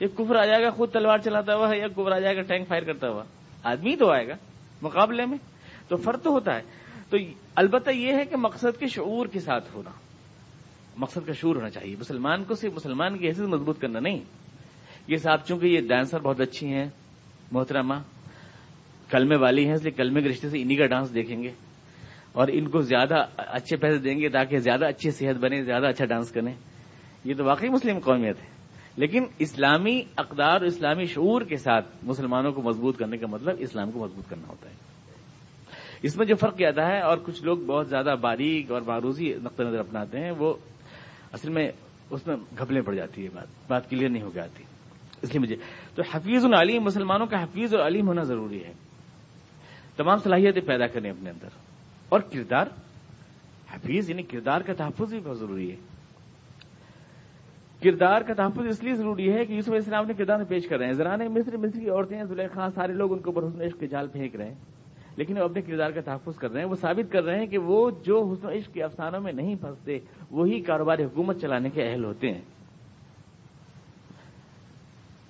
[0.00, 2.68] یہ کفر آ جائے گا، خود تلوار چلاتا ہوا یا کفر آ جائے گا، ٹینک
[2.68, 3.22] فائر کرتا ہوا۔
[3.62, 4.34] آدمی ہی تو آئے گا
[4.82, 5.38] مقابلے میں۔
[5.88, 6.62] تو فرق تو ہوتا ہے۔
[7.10, 7.16] تو
[7.56, 9.90] البتہ یہ ہے کہ مقصد کے شعور کے ساتھ ہونا۔
[10.96, 14.20] مقصد کا شعور ہونا چاہیے۔ مسلمان کو صرف مسلمان کی حیثیت مضبوط کرنا نہیں۔
[15.08, 16.86] یہ صاحب چونکہ یہ ڈانسر بہت اچھی ہیں،
[17.52, 17.94] محترمہ،
[19.10, 21.52] کلمے والی ہیں، اس لیے کلمے کے رشتے سے انہیں کا ڈانس دیکھیں گے۔
[22.32, 26.04] اور ان کو زیادہ اچھے پیسے دیں گے تاکہ زیادہ اچھی صحت بنے، زیادہ اچھا
[26.04, 26.54] ڈانس کریں۔
[27.26, 28.46] یہ تو واقعی مسلم قومیت ہے۔
[28.96, 33.90] لیکن اسلامی اقدار اور اسلامی شعور کے ساتھ مسلمانوں کو مضبوط کرنے کا مطلب اسلام
[33.90, 34.74] کو مضبوط کرنا ہوتا ہے۔
[36.02, 39.62] اس میں جو فرق کیا ہے اور کچھ لوگ بہت زیادہ باریک اور معروضی نقطۂ
[39.62, 40.54] نظر اپناتے ہیں، وہ
[41.32, 41.72] اصل میں
[42.10, 44.64] اس میں گھبلیں پڑ جاتی ہے بات بات کلیئر نہیں ہو جاتی
[45.22, 45.56] اس لیے مجھے
[45.94, 48.72] تو حفیظ العلیم، مسلمانوں کا حفیظ اور علیم ہونا ضروری ہے۔
[49.96, 51.48] تمام صلاحیتیں پیدا کریں اپنے اندر۔
[52.08, 52.66] اور کردار
[53.70, 55.76] حفیظ یعنی کردار کا تحفظ بھی بہت ضروری ہے۔
[57.82, 60.78] کردار کا تحفظ اس لیے ضروری ہے کہ یوسف علیہ السلام نے کردار پیش کر
[60.78, 63.86] رہے ہیں۔ زرانے مصر مصر کی عورتیں زلیخا، سارے لوگ ان کو حسن عشق کے
[63.86, 64.54] جال پھینک رہے ہیں۔
[65.16, 67.58] لیکن وہ اپنے کردار کا تحفظ کر رہے ہیں۔ وہ ثابت کر رہے ہیں کہ
[67.58, 69.98] وہ جو حسن عشق کے افسانوں میں نہیں پھنستے،
[70.30, 72.40] وہی کاروبار حکومت چلانے کے اہل ہوتے ہیں۔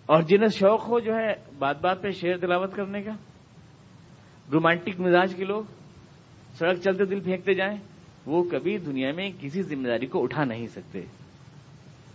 [0.07, 3.13] اور جنہیں شوق ہو جو ہے، بات بات پہ شعر تلاوت کرنے کا،
[4.53, 5.63] رومانٹک مزاج کے لوگ،
[6.53, 7.77] سڑک چلتے دل پھینکتے جائیں،
[8.27, 11.01] وہ کبھی دنیا میں کسی ذمہ داری کو اٹھا نہیں سکتے۔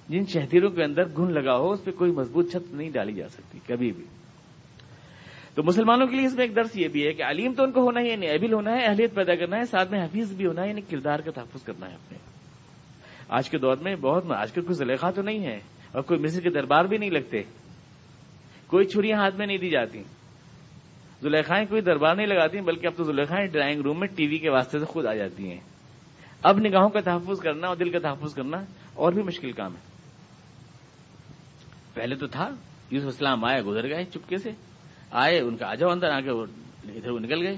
[0.10, 3.28] جن شہتیروں کے اندر گن لگا ہو، اس پہ کوئی مضبوط چھت نہیں ڈالی جا
[3.28, 4.06] سکتی، کبھی بھی۔
[5.56, 7.72] تو مسلمانوں کے لیے اس میں ایک درس یہ بھی ہے کہ علیم تو ان
[7.72, 10.46] کو ہونا ہی یعنی ابل ہونا ہے، اہلیت پیدا کرنا ہے، ساتھ میں حفیظ بھی
[10.46, 12.18] ہونا ہے یعنی کردار کا تحفظ کرنا ہے اپنے۔
[13.30, 15.56] آج کے دور میں بہت، آج کل کوئی زلیخا تو نہیں ہے،
[15.92, 17.42] اور کوئی مصر کے دربار بھی نہیں لگتے۔
[18.68, 20.04] کوئی چھریاں ہاتھ میں نہیں دی جاتی۔
[21.22, 24.50] زلیخائیں کوئی دربار نہیں لگاتی، بلکہ اب تو زلیخائیں ڈرائنگ روم میں ٹی وی کے
[24.50, 25.60] واسطے سے خود آ جاتی ہیں۔
[26.44, 28.58] اب نگاہوں کا تحفظ کرنا اور دل کا تحفظ کرنا
[28.94, 29.91] اور بھی مشکل کام ہے۔
[31.94, 32.50] پہلے تو تھا،
[32.92, 34.52] یوسف اسلام آئے، گزر گئے چپکے سے،
[35.12, 37.58] آئے، ان کا آ جاؤ اندر آ کے ادھر وہ نکل گئے۔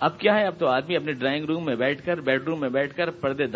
[0.00, 2.68] اب کیا ہے؟ اب تو آدمی اپنے ڈرائنگ روم میں بیٹھ کر، بیڈ روم میں
[2.68, 3.46] بیٹھ کر پردے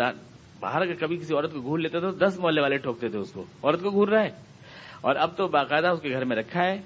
[0.59, 3.31] باہر اگر کبھی کسی عورت کو گھور لیتے تو دس محلے والے ٹھوکتے تھے اس
[3.31, 4.29] کو۔ عورت کو گھور رہا ہے۔
[5.01, 6.81] اور اب تو باقاعدہ اس کے گھر میں رکھا ہے۔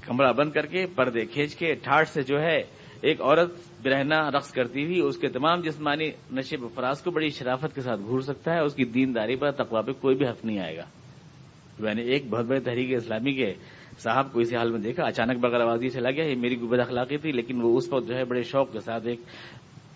[0.00, 2.62] کمرہ بند کر کے پردے کھینچ کے ٹھاٹ سے جو ہے،
[3.00, 3.50] ایک عورت
[3.82, 8.00] برہنا رقص کرتی ہوئی اس کے تمام جسمانی نشے فراز کو بڑی شرافت کے ساتھ
[8.00, 10.84] گھور سکتا ہے۔ اس کی دینداری پر تقوا پہ کوئی بھی حق نہیں آئے گا۔
[11.82, 13.54] میں نے ایک بہت بڑے تحریک اسلامی کے
[13.98, 17.16] صاحب کو اسی حال میں دیکھا، اچانک بغیر آوازی چلا گیا، یہ میری بد اخلاقی
[17.16, 19.20] تھی، لیکن وہ اس وقت جو ہے بڑے شوق کے ساتھ ایک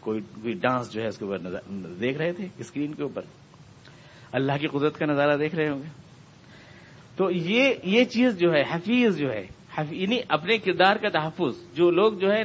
[0.01, 1.39] کوئی کوئی ڈانس جو ہے اس کے اوپر
[2.01, 3.23] دیکھ رہے تھے، اسکرین کے اوپر۔
[4.33, 5.89] اللہ کی قدرت کا نظارہ دیکھ رہے ہوں گے۔
[7.17, 9.47] تو یہ یہ چیز جو ہے، حفیظ جو ہے
[9.91, 12.43] یعنی اپنے کردار کا تحفظ، جو لوگ جو ہے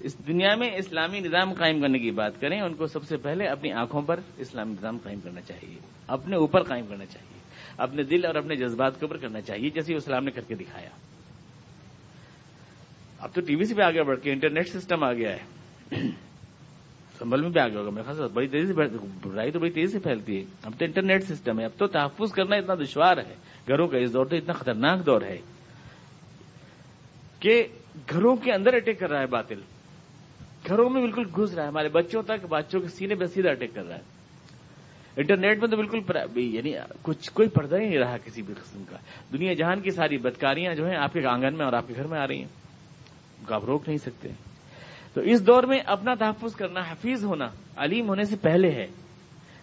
[0.00, 3.44] اس دنیا میں اسلامی نظام قائم کرنے کی بات کریں، ان کو سب سے پہلے
[3.46, 7.31] اپنی آنکھوں پر اسلامی نظام قائم کرنا چاہیے، اپنے اوپر قائم کرنا چاہیے۔
[7.82, 10.88] اپنے دل اور اپنے جذبات کے اوپر کرنا چاہیے، جیسے اسلام نے کر کے دکھایا۔
[13.18, 15.42] اب تو ٹی وی سے بھی آگے بڑھ کے، انٹرنیٹ سسٹم آ گیا ہے۔
[17.18, 19.98] سنبھل میں بھی آگے ہوگا، میرے خیال بڑی تیزی سے برائی تو بڑی تیزی سے
[19.98, 23.34] پھیلتی ہے۔ اب تو انٹرنیٹ سسٹم ہے، اب تو تحفظ کرنا اتنا دشوار ہے۔
[23.68, 25.38] گھروں کا اس دور تو اتنا خطرناک دور ہے
[27.40, 27.66] کہ
[28.10, 29.60] گھروں کے اندر اٹیک کر رہا ہے باطل۔
[30.68, 33.74] گھروں میں بالکل گھس رہا ہے، ہمارے بچوں تک، بچوں کے سینے پہ سیدھا اٹیک
[33.74, 34.21] کر رہا ہے۔
[35.16, 35.98] انٹرنیٹ میں تو بالکل
[36.38, 36.72] یعنی
[37.02, 38.96] کچھ کوئی پردہ ہی نہیں رہا کسی بھی قسم کا۔
[39.32, 42.06] دنیا جہان کی ساری بدکاریاں جو ہیں آپ کے آنگن میں اور آپ کے گھر
[42.06, 42.48] میں آ رہی ہیں۔
[43.50, 44.28] آپ روک نہیں سکتے۔
[45.14, 47.44] تو اس دور میں اپنا تحفظ کرنا، حفیظ ہونا
[47.76, 48.86] علیم ہونے سے پہلے ہے۔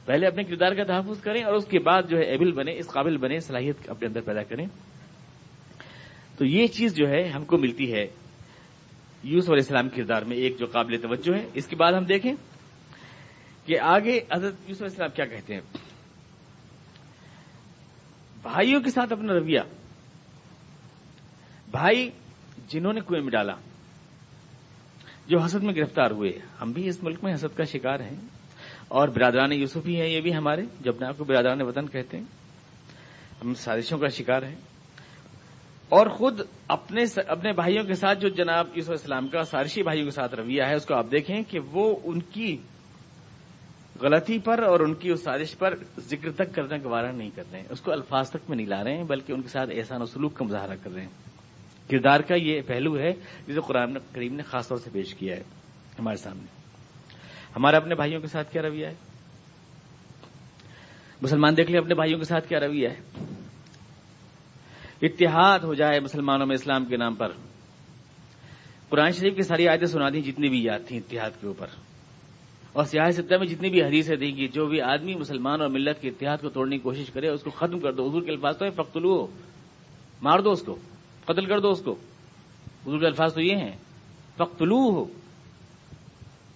[0.06, 2.88] پہلے اپنے کردار کا تحفظ کریں اور اس کے بعد جو ہے ایبل بنے اس
[2.88, 4.66] قابل بنے صلاحیت اپنے اندر پیدا کریں۔
[6.38, 8.08] تو یہ چیز جو ہے ہم کو ملتی ہے
[9.24, 12.34] یوسف علیہ السلام کردار میں ایک جو قابل توجہ ہے۔ اس کے بعد ہم دیکھیں۔
[13.70, 15.62] کہ آگے حضرت یوسف علیہ السلام کیا کہتے ہیں؟
[18.42, 19.60] بھائیوں کے ساتھ اپنا رویہ۔
[21.72, 22.10] بھائی
[22.68, 23.54] جنہوں نے کنویں میں ڈالا،
[25.28, 28.16] جو حسد میں گرفتار ہوئے، ہم بھی اس ملک میں حسد کا شکار ہیں۔
[28.88, 32.18] اور برادران یوسف ہی ہیں، یہ بھی ہمارے، جو اپنے آپ کو برادران وطن کہتے
[32.18, 32.26] ہیں۔
[33.44, 34.56] ہم سازشوں کا شکار ہیں۔
[35.90, 40.12] اور خود اپنے اپنے بھائیوں کے ساتھ جو جناب یوسف اسلام کا سارشی بھائیوں کے
[40.12, 42.58] ساتھ رویہ ہے، اس کو آپ دیکھیں کہ وہ ان کی
[44.02, 47.60] غلطی پر اور ان کی اس سازش پر ذکر تک کرنے کا نہیں کر رہے
[47.60, 50.02] ہیں۔ اس کو الفاظ تک میں نہیں لا رہے ہیں، بلکہ ان کے ساتھ احسان
[50.02, 51.10] و سلوک کا مظاہرہ کر رہے ہیں۔
[51.90, 53.12] کردار کا یہ پہلو ہے
[53.48, 55.44] جسے قرآن کریم نے خاص طور سے پیش کیا ہے
[56.00, 56.46] ہمارے سامنے۔
[57.56, 58.94] ہمارا اپنے بھائیوں کے ساتھ کیا رویہ ہے؟
[61.22, 63.26] مسلمان دیکھ لیں، اپنے بھائیوں کے ساتھ کیا رویہ ہے؟
[65.02, 67.30] اتحاد ہو جائے مسلمانوں میں اسلام کے نام پر۔
[68.90, 71.68] قرآن شریف کی ساری آیتیں سنا دی جتنی بھی یاد تھیں اتحاد کے اوپر۔
[72.74, 76.02] اور سیاح ستہ میں جتنی بھی حدیثیں دیں گی، جو بھی آدمی مسلمان اور ملت
[76.02, 78.58] کے اتحاد کو توڑنے کی کوشش کرے، اس کو ختم کر دو۔ حضور کے الفاظ
[78.58, 79.28] تو ہے فختلو ہو
[80.22, 80.76] مار دو اس کو،
[81.26, 81.92] قتل کر دو اس کو۔
[82.86, 83.76] حضور کے الفاظ تو یہ ہیں
[84.38, 85.06] فختلو ہو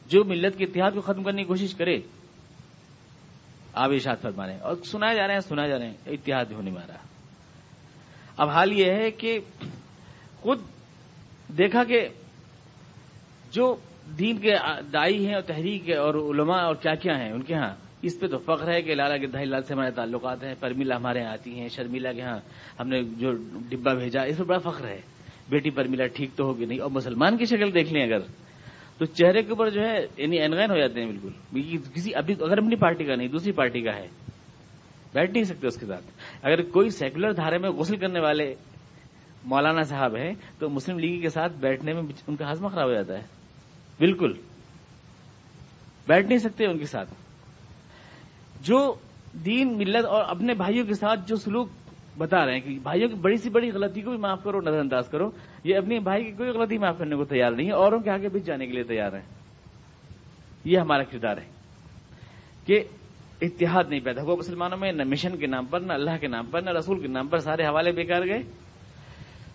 [0.08, 1.98] جو ملت کے اتحاد کو ختم کرنے کی کوشش کرے۔
[3.74, 6.46] آپ ارشاد فرما رہے ہیں۔ اور سنائے جا رہے ہیں سنا جا رہے ہیں، اتحاد
[6.46, 6.94] ہونے والا۔
[8.38, 9.40] اب حال یہ ہے کہ
[10.42, 10.60] خود
[11.58, 12.08] دیکھا کہ
[13.52, 13.76] جو
[14.20, 14.54] دین کے
[14.94, 18.28] دائی ہیں اور تحریک اور علماء اور کیا کیا ہیں ان کے ہاں؟ اس پہ
[18.28, 21.60] تو فخر ہے کہ لالا گدھائی لال سے ہمارے تعلقات ہیں پرمیلا ہمارے یہاں آتی
[21.60, 22.40] ہیں شرمیلا کے ہاں
[22.80, 23.32] ہم نے جو
[23.70, 25.02] ڈبا بھیجا، اس پہ بڑا فخر ہے۔
[25.50, 28.20] بیٹی پرمیلا ٹھیک تو ہوگی نہیں؟ اور مسلمان کی شکل دیکھ لیں اگر۔
[28.98, 32.58] تو چہرے کے اوپر جو ہے یعنی انگین ہو جاتے ہیں بالکل۔ کسی ابھی اگر
[32.58, 34.08] اپنی پارٹی کا نہیں، دوسری پارٹی کا ہے۔
[35.14, 36.04] بیٹھ نہیں سکتے اس کے ساتھ۔
[36.44, 38.56] اگر کوئی سیکولر دھارے میں غسل کرنے والے
[39.44, 42.94] مولانا صاحب ہیں، تو مسلم لیگ کے ساتھ بیٹھنے میں ان کا ہاضمہ خراب ہو
[42.94, 43.43] جاتا ہے۔
[44.00, 44.34] بالکل
[46.08, 47.14] بیٹھ نہیں سکتے ان کے ساتھ۔
[48.62, 48.94] جو
[49.34, 51.70] دین، ملت اور اپنے بھائیوں کے ساتھ جو سلوک
[52.18, 54.80] بتا رہے ہیں کہ بھائیوں کی بڑی سی بڑی غلطی کو بھی معاف کرو نظر
[54.80, 55.30] انداز کرو،
[55.64, 58.30] یہ اپنے بھائی کی کوئی غلطی معاف کرنے کو تیار نہیں ہے، اوروں کے آگے
[58.30, 59.22] بیچ جانے کے لیے تیار ہیں۔
[60.66, 61.46] یہ ہمارا کردار ہے
[62.66, 62.84] کہ
[63.42, 66.46] اتحاد نہیں پیدا ہوا مسلمانوں میں، نہ مشن کے نام پر، نہ اللہ کے نام
[66.46, 68.42] پر، نہ رسول کے نام پر، سارے حوالے بیکار گئے،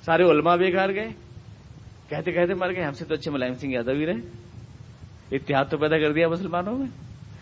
[0.05, 1.09] سارے علماء بیکار گئے۔
[2.08, 4.48] کہتے کہتے مر گئے، ہم سے تو اچھے ملائم سنگھ یادو ہی رہے۔
[5.32, 6.86] اتحاد تو پیدا کر دیا مسلمانوں میں۔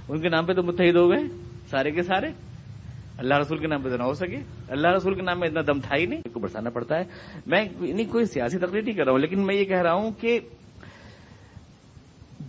[0.08, 1.24] ان کے نام پہ تو متحد ہو گئے،
[1.70, 2.26] سارے کے سارے۔
[3.18, 4.36] اللہ رسول کے نام پہ تو نہ ہو سکے۔
[4.68, 7.04] اللہ رسول کے نام میں اتنا دم تھا ہی نہیں۔ کو برسانا پڑتا ہے۔
[7.46, 10.10] میں نہیں کوئی سیاسی تقریر نہیں کر رہا ہوں، لیکن میں یہ کہہ رہا ہوں
[10.20, 10.40] کہ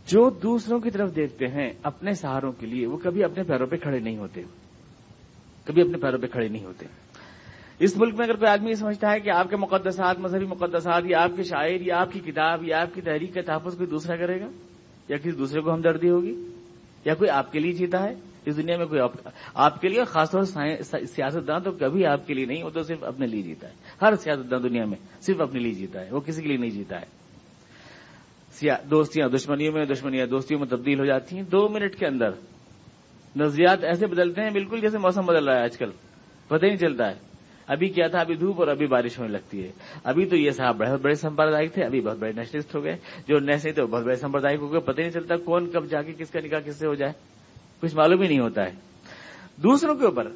[0.07, 3.75] جو دوسروں کی طرف دیکھتے ہیں اپنے سہاروں کے لیے، وہ کبھی اپنے پیروں پہ
[3.75, 4.41] کھڑے نہیں ہوتے۔
[5.65, 6.85] کبھی اپنے پیروں پہ کھڑے نہیں ہوتے۔
[7.79, 11.03] اس ملک میں اگر کوئی آدمی یہ سمجھتا ہے کہ آپ کے مقدسات، مذہبی مقدسات،
[11.05, 13.89] یا آپ کے شاعر، یا آپ کی کتاب، یا آپ کی تحریک کا تحفظ کوئی
[13.89, 14.47] دوسرا کرے گا؟
[15.09, 16.43] یا کسی دوسرے کو ہمدردی ہوگی؟
[17.05, 18.13] یا کوئی آپ کے لیے جیتا ہے؟
[18.45, 19.01] اس دنیا میں کوئی
[19.53, 22.69] آپ کے لیے خاص طور سے سیاست دان تو کبھی آپ کے لیے نہیں، وہ
[22.69, 26.01] تو صرف اپنے لیے جیتا ہے۔ ہر سیاست دان دنیا میں صرف اپنے لیے جیتا
[26.01, 27.05] ہے، وہ کسی کے لیے نہیں جیتا ہے۔
[28.91, 32.29] دوستیاں، دشمنیوں میں دشمنیاں، دوستیوں میں تبدیل ہو جاتی ہیں۔ دو منٹ کے اندر
[33.35, 35.89] نظریات ایسے بدلتے ہیں، بالکل جیسے موسم بدل رہا ہے آج کل۔
[36.47, 37.36] پتہ ہی نہیں چلتا ہے۔
[37.67, 39.71] ابھی کیا تھا؟ ابھی دھوپ اور ابھی بارش ہونے لگتی ہے۔
[40.03, 42.95] ابھی تو یہ صاحب بہت بڑے سمپردائک تھے، ابھی بہت بڑے نیشنلسٹ ہو گئے۔
[43.27, 46.01] جو نیشنل تھے وہ بہت بڑے سمپردائک ہو گئے، پتہ نہیں چلتا کون کب جا
[46.01, 47.13] کے کس کا نکاح کس سے ہو جائے۔
[47.81, 48.71] کچھ معلوم ہی نہیں ہوتا ہے۔
[49.55, 50.27] دوسروں کے اوپر،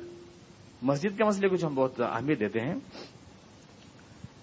[0.81, 2.75] مسجد کے مسئلے کچھ ہم بہت اہمیت دیتے ہیں۔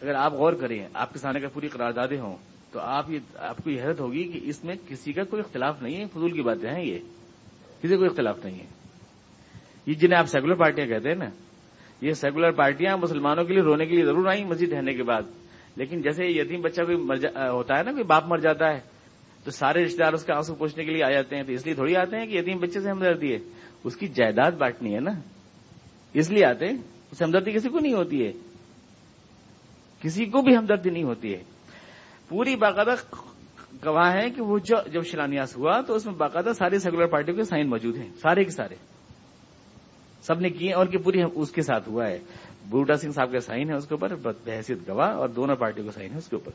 [0.03, 2.37] اگر آپ غور کریں، آپ کے سامنے کا پوری قراردادیں ہوں،
[2.72, 5.83] تو آپ یہ، آپ کو یہ حیرت ہوگی کہ اس میں کسی کا کوئی اختلاف
[5.83, 6.98] نہیں ہے۔ فضول کی باتیں ہیں یہ۔
[7.83, 8.66] کسی کا کوئی اختلاف نہیں ہے۔
[9.87, 11.24] یہ جنہیں آپ سیکولر پارٹیاں کہتے ہیں نا
[12.01, 15.23] یہ سیکولر پارٹیاں مسلمانوں کے لیے رونے کے لیے ضرور آئیں مسجد رہنے کے بعد۔
[15.77, 16.97] لیکن جیسے یتیم بچہ کوئی
[17.37, 18.81] ہوتا ہے نا، کوئی باپ مر جاتا ہے،
[19.45, 21.65] تو سارے رشتے دار اس کا آنسو پوچھنے کے لیے آ جاتے ہیں۔ تو اس
[21.65, 23.39] لیے تھوڑی آتے ہیں کہ یتیم بچے سے ہمدردی ہے۔
[23.85, 25.11] اس کی جائیداد بانٹنی ہے نا۔
[26.15, 26.77] اس لیے آتے ہیں،
[27.11, 28.33] اس ہمدردی کسی کو نہیں ہوتی ہے۔
[30.01, 31.43] کسی کو بھی ہمدردی نہیں ہوتی ہے۔
[32.29, 33.17] پوری باقاعدہ
[33.85, 34.59] گواہ ہے کہ وہ
[34.93, 38.45] جب شلانیاس ہوا تو اس میں باقاعدہ ساری سیکولر پارٹیوں کے سائن موجود ہیں، سارے
[38.45, 38.98] کے سارے۔
[40.29, 42.19] سب نے کیے اور کہ پوری اس کے ساتھ ہوا ہے۔
[42.71, 45.93] بوٹا سنگھ صاحب کا سائن ہے اس کے اوپر بحثیت گواہ اور دونوں پارٹیوں کا
[45.93, 46.53] سائن ہے اس کے اوپر۔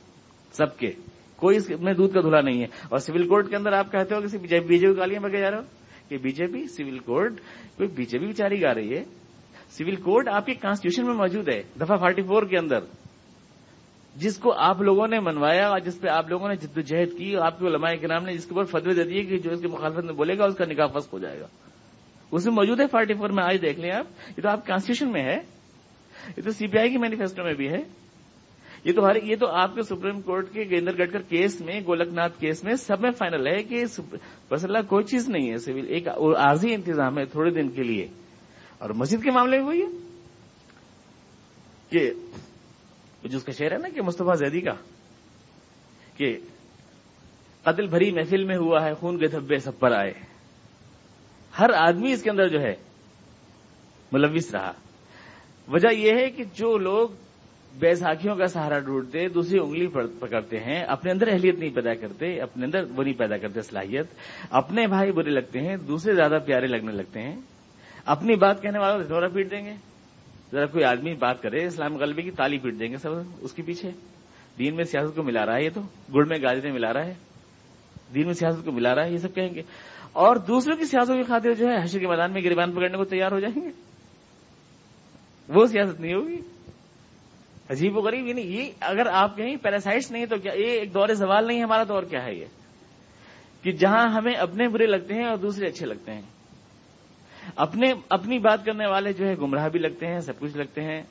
[0.52, 0.92] سب کے۔
[1.36, 4.16] کوئی اس میں دودھ کا دھلا نہیں ہے۔ اور سول کوڈ کے اندر آپ کہتے
[4.16, 5.64] ہو کہ بی جے پی گالیاں بگے جا رہے ہو؟
[6.10, 7.40] کہ B J P, civil code
[7.78, 9.04] کوئی بی جے پی بیچاری گا رہی ہے؟
[9.70, 12.80] سول کوڈ آپ کے کانسٹیٹیوشن میں موجود ہے، دفعہ فورٹی فور کے اندر۔
[14.16, 17.46] جس کو آپ لوگوں نے منوایا اور جس پہ آپ لوگوں نے جدوجہد کی اور
[17.46, 19.62] آپ کے علماء کے نام نے جس کے اوپر فتوی دے دیے کہ جو اس
[19.62, 21.48] کی مخالفت میں بولے گا، اس کا نکاح فسق ہو جائے گا۔
[22.36, 24.06] اس میں موجود ہے فورٹی فور میں آج دیکھ لیں آپ،
[24.38, 25.38] یہ تو آپ کانسٹیٹیوشن میں ہے،
[26.38, 27.82] یہ تو سی پی آئی کی مینیفیسٹو میں بھی ہے۔
[28.84, 32.40] یہ تو یہ تو آپ کے سپریم کورٹ کے گیندر گڈکر کیس میں، گولک ناتھ
[32.40, 33.84] کیس میں سب میں فائنل ہے کہ
[34.50, 38.08] بس اللہ کوئی چیز نہیں ہے سول ایک عارضی انتظام ہے تھوڑے دن کے لیے۔
[38.78, 39.92] اور مسجد کے معاملے میں وہی ہے
[41.90, 42.12] کہ
[43.24, 44.74] جو اس کا شعر ہے نا کہ مصطفیٰ زیدی کا،
[46.18, 46.38] کہ
[47.64, 50.33] قتل بھری محفل میں ہوا ہے، خون کے دھبے سب پر آئے۔
[51.60, 52.74] ہر آدمی اس کے اندر جو ہے
[54.12, 54.72] ملوث رہا۔
[55.68, 57.10] وجہ یہ ہے کہ جو لوگ
[57.80, 59.88] بے ساکھیوں کا سہارا ڈھونڈتے، دوسری انگلی
[60.20, 64.06] پکڑتے ہیں، اپنے اندر اہلیت نہیں پیدا کرتے، اپنے اندر وہ نہیں پیدا کرتے، صلاحیت۔
[64.50, 67.36] اپنے بھائی برے لگتے ہیں، دوسرے زیادہ پیارے لگنے لگتے ہیں۔
[68.06, 69.74] اپنی بات کہنے والوں دورہ پیٹ دیں گے۔
[70.52, 73.10] ذرا کوئی آدمی بات کرے، اسلام غلبی کی تالی پیٹ دیں گے سب،
[73.42, 73.92] اس کے پیچھے۔
[74.60, 75.82] دین میں سیاست کو ملا رہا ہے یہ تو،
[76.16, 77.14] گڑ میں گاجریں ملا رہا ہے۔
[78.14, 79.62] دین میں سیاست کو ملا رہا ہے، یہ سب کہیں گے۔
[80.14, 83.06] اور دوسروں کی سیاستوں کی خاطر جو ہے حشر کے میدان میں گریبان پکڑنے کو
[83.06, 83.70] تیار ہو جائیں گے۔
[85.50, 86.38] وہ سیاست نہیں ہوگی۔
[87.70, 91.08] عجیب و غریب یعنی یہ اگر آپ کہیں پیراسائٹس نہیں تو کیا یہ ایک دور
[91.08, 92.46] سوال نہیں ہمارا دور کیا ہے یہ؟
[93.64, 96.22] کہ جہاں ہمیں اپنے برے لگتے ہیں اور دوسرے اچھے لگتے ہیں۔
[97.56, 101.02] اپنے، اپنی بات کرنے والے جو ہے گمراہ بھی لگتے ہیں، سب کچھ لگتے ہیں۔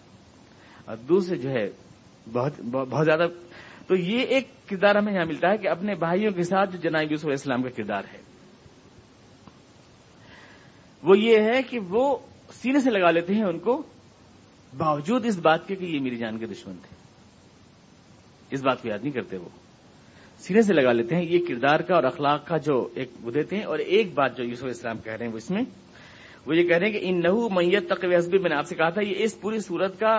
[0.84, 1.70] اور دوسرے جو ہے
[2.32, 3.26] بہت بہت زیادہ۔
[3.86, 7.10] تو یہ ایک کردار ہمیں یہاں ملتا ہے کہ اپنے بھائیوں کے ساتھ جو جناب
[7.10, 8.31] یوسف علیہ السلام کا کردار ہے۔
[11.02, 12.16] وہ یہ ہے کہ وہ
[12.52, 13.82] سینے سے لگا لیتے ہیں ان کو،
[14.76, 16.94] باوجود اس بات کے کہ یہ میری جان کے دشمن تھے۔
[18.50, 19.48] اس بات کو یاد نہیں کرتے وہ۔
[20.38, 23.56] سینے سے لگا لیتے ہیں، یہ کردار کا اور اخلاق کا جو ایک وہ دیتے
[23.56, 25.62] ہیں، اور ایک بات جو یوسف اسلام کہہ رہے ہیں وہ اس میں،
[26.46, 28.74] وہ یہ کہہ رہے ہیں کہ ان نحو میت تقوی حسبی میں نے آپ سے
[28.74, 30.14] کہا تھا، یہ اس پوری صورت کا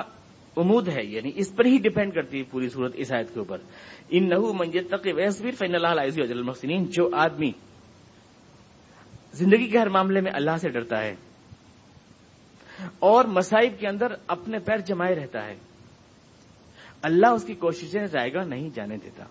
[0.58, 3.58] امود ہے یعنی اس پر ہی ڈپینڈ کرتی ہے پوری صورت اس آیت کے اوپر۔
[4.10, 7.52] ان نحو میت تقوی حسبیر فین اللہ علیہ المحسنین، جو آدمی
[9.34, 11.16] زندگی کے ہر معاملے میں اللہ سے ڈرتا ہے
[13.00, 15.56] اور مسائب کے اندر اپنے پیر جمائے رہتا ہے۔
[17.02, 19.24] اللہ اس کی کوششیں جائے گا نہیں جانے دیتا۔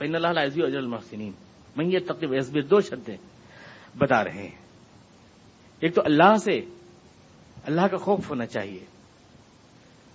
[0.00, 1.32] اللہ عزی اجر المحسنین
[1.76, 3.16] میں یہ تقریب دو شرطیں
[3.98, 4.50] بتا رہے ہیں۔
[5.80, 6.60] ایک تو اللہ سے،
[7.64, 8.84] اللہ کا خوف ہونا چاہیے۔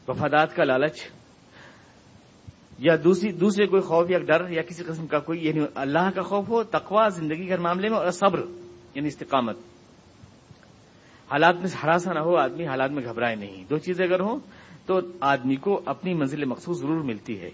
[0.08, 1.00] وفادات کا لالچ۔
[2.78, 6.22] یا دوسری دوسرے کوئی خوف یا ڈر یا کسی قسم کا کوئی یعنی اللہ کا
[6.22, 8.40] خوف ہو تقوا زندگی کے معاملے میں، اور صبر
[8.96, 9.58] یعنی استقامت۔
[11.32, 14.40] حالات میں ہراساں نہ ہو، آدمی حالات میں گھبرائے نہیں۔ دو چیزیں اگر ہوں
[14.86, 17.50] تو آدمی کو اپنی منزل مقصود ضرور ملتی ہے۔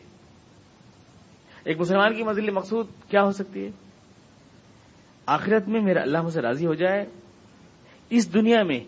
[1.63, 3.71] ایک مسلمان کی منزل مقصود کیا ہو سکتی ہے؟
[5.26, 7.05] آخرت میں میرا اللہ مجھ سے راضی ہو جائے۔
[8.09, 8.80] اس دنیا میں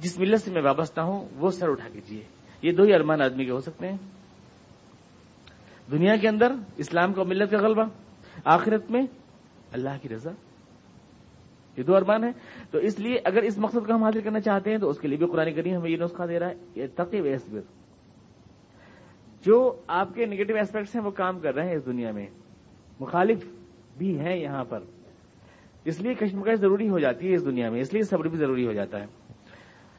[0.00, 2.24] جس ملت سے میں وابستہ ہوں، وہ سر اٹھا کیجیے
[2.62, 3.96] یہ دو ہی ارمان آدمی کے ہو سکتے ہیں۔
[5.92, 7.84] دنیا کے اندر اسلام کا ملت کا غلبہ،
[8.44, 9.02] آخرت میں
[9.72, 10.30] اللہ کی رضا۔
[11.76, 12.30] یہ دو ارمان ہے
[12.70, 15.08] تو اس لیے اگر اس مقصد کو ہم حاصل کرنا چاہتے ہیں تو اس کے
[15.08, 17.60] لیے بھی قرآن کریم ہمیں یہ نسخہ دے رہا ہے، یہ تقیب ایسبر
[19.46, 22.26] جو آپ کے نگیٹو ایسپیکٹس ہیں وہ کام کر رہے ہیں اس دنیا میں۔
[23.00, 23.44] مخالف
[23.98, 24.78] بھی ہیں یہاں پر۔
[25.84, 28.66] اس لیے کشمکش ضروری ہو جاتی ہے اس دنیا میں، اس لیے صبر بھی ضروری
[28.66, 29.06] ہو جاتا ہے۔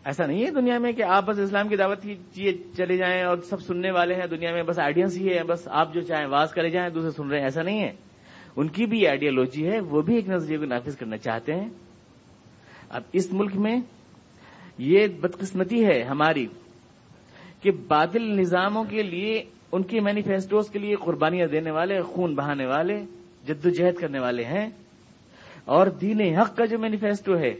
[0.05, 2.01] ایسا نہیں ہے دنیا میں کہ آپ بس اسلام کی دعوت
[2.33, 5.67] کی چلے جائیں اور سب سننے والے ہیں، دنیا میں بس آئیڈینس ہی ہے بس
[5.71, 7.91] آپ جو چاہیں واز کرے جائیں، دوسرے سن رہے ہیں، ایسا نہیں ہے۔
[8.55, 11.69] ان کی بھی آئیڈیالوجی ہے، وہ بھی ایک نظریے کو نافذ کرنا چاہتے ہیں۔
[12.89, 13.77] اب اس ملک میں
[14.77, 16.47] یہ بدقسمتی ہے ہماری
[17.61, 22.65] کہ بادل نظاموں کے لیے، ان کی مینیفیسٹوز کے لیے قربانیاں دینے والے، خون بہانے
[22.65, 23.05] والے،
[23.47, 24.69] جدوجہد کرنے والے ہیں۔
[25.65, 27.53] اور دین حق کا جو مینیفیسٹو ہے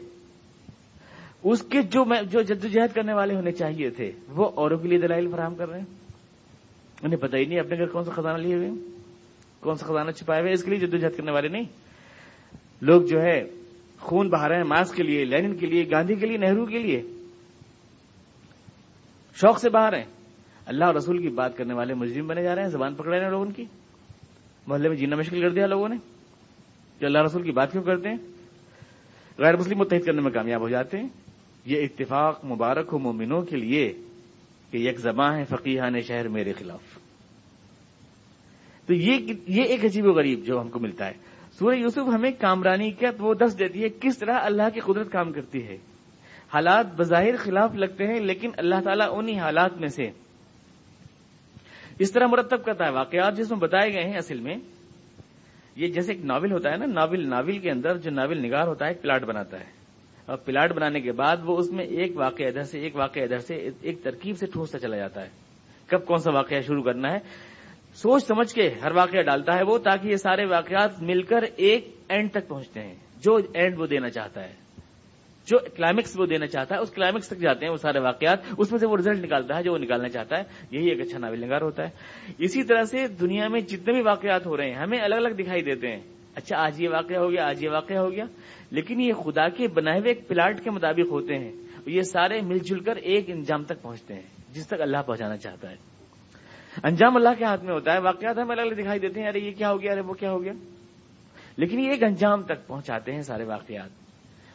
[1.44, 5.32] اس کے جو جو جدوجہد کرنے والے ہونے چاہیے تھے، وہ اوروں کے لیے دلائل
[5.32, 5.86] فراہم کر رہے ہیں؟
[7.04, 8.70] انہیں پتہ ہی نہیں اپنے گھر کون سا خزانہ لیے ہوئے
[9.60, 11.64] کون سا خزانہ چھپائے ہوئے اس کے لیے جدوجہد کرنے والے نہیں۔
[12.82, 13.44] لوگ جو ہے،
[14.00, 16.80] خون بہا رہے ہیں ماس کے لیے، لینن کے لیے، گاندھی کے لیے، نہرو کے
[16.80, 17.02] لیے۔
[19.36, 20.06] شوق سے باہر ہیں۔
[20.66, 23.24] اللہ اور رسول کی بات کرنے والے مجرم بنے جا رہے ہیں، زبان پکڑ رہے
[23.24, 23.66] ہیں لوگوں کی۔
[24.68, 25.96] محلے میں جینا مشکل کر دیا لوگوں نے۔
[27.00, 28.18] کہ اللہ رسول کی بات کیوں کرتے ہیں؟
[29.38, 31.08] غیر مسلم متحد کرنے میں کامیاب ہو جاتے ہیں۔
[31.66, 33.94] یہ اتفاق مبارک ہو مومنوں کے لیے
[34.72, 37.00] کہ یک زباں ہے فقیحان شہر میرے خلاف۔
[38.88, 41.14] تو یہ ایک عجیب و غریب جو ہم کو ملتا ہے۔
[41.60, 45.32] سورہ یوسف ہمیں کامرانی کا وہ دس دیتی ہے کس طرح اللہ کی قدرت کام
[45.32, 45.78] کرتی ہے۔
[46.54, 50.04] حالات بظاہر خلاف لگتے ہیں، لیکن اللہ تعالیٰ انہی حالات میں سے
[52.00, 54.56] اس طرح مرتب کرتا ہے۔ واقعات جس میں بتائے گئے ہیں اصل میں،
[55.76, 58.86] یہ جیسے ایک ناول ہوتا ہے نا، ناول ناول کے اندر جو ناول نگار ہوتا
[58.86, 59.83] ہے، ایک پلاٹ بناتا ہے۔
[60.26, 63.38] اور پلاٹ بنانے کے بعد وہ اس میں ایک واقعہ ادھر سے، ایک واقعہ ادھر
[63.38, 65.30] سے، ایک ترکیب سے ٹھوستا چلا جاتا ہے۔
[65.88, 67.18] کب کون سا واقعہ شروع کرنا ہے؟
[67.94, 71.88] سوچ سمجھ کے ہر واقعہ ڈالتا ہے وہ تاکہ یہ سارے واقعات مل کر ایک
[72.10, 74.54] اینڈ تک پہنچتے ہیں۔ جو اینڈ وہ دینا چاہتا ہے۔
[75.48, 78.72] جو کلائمیکس وہ دینا چاہتا ہے، اس کلائمیکس تک جاتے ہیں وہ سارے واقعات۔ اس
[78.72, 81.42] میں سے وہ رزلٹ نکالتا ہے جو وہ نکالنا چاہتا ہے۔ یہی ایک اچھا ناول
[81.46, 81.90] نگار ہوتا ہے۔
[82.38, 85.62] اسی طرح سے دنیا میں جتنے بھی واقعات ہو رہے ہیں، ہمیں الگ الگ دکھائی
[85.62, 88.24] دیتے ہیں۔ اچھا آج یہ واقعہ ہو گیا، آج یہ واقعہ ہو گیا۔
[88.72, 91.52] لیکن یہ خدا کے بنائے ہوئے ایک پلاٹ کے مطابق ہوتے ہیں۔
[91.86, 94.22] یہ سارے مل جل کر ایک انجام تک پہنچتے ہیں،
[94.54, 95.76] جس تک اللہ پہنچانا چاہتا ہے۔
[96.84, 99.40] انجام اللہ کے ہاتھ میں ہوتا ہے، واقعات ہمیں الگ الگ دکھائی دیتے ہیں، ارے،
[99.40, 100.54] یہ کیا ہو گیا، ارے، وہ کیا ہو گیا۔
[101.58, 103.90] لیکن یہ ایک انجام تک پہنچاتے ہیں سارے واقعات۔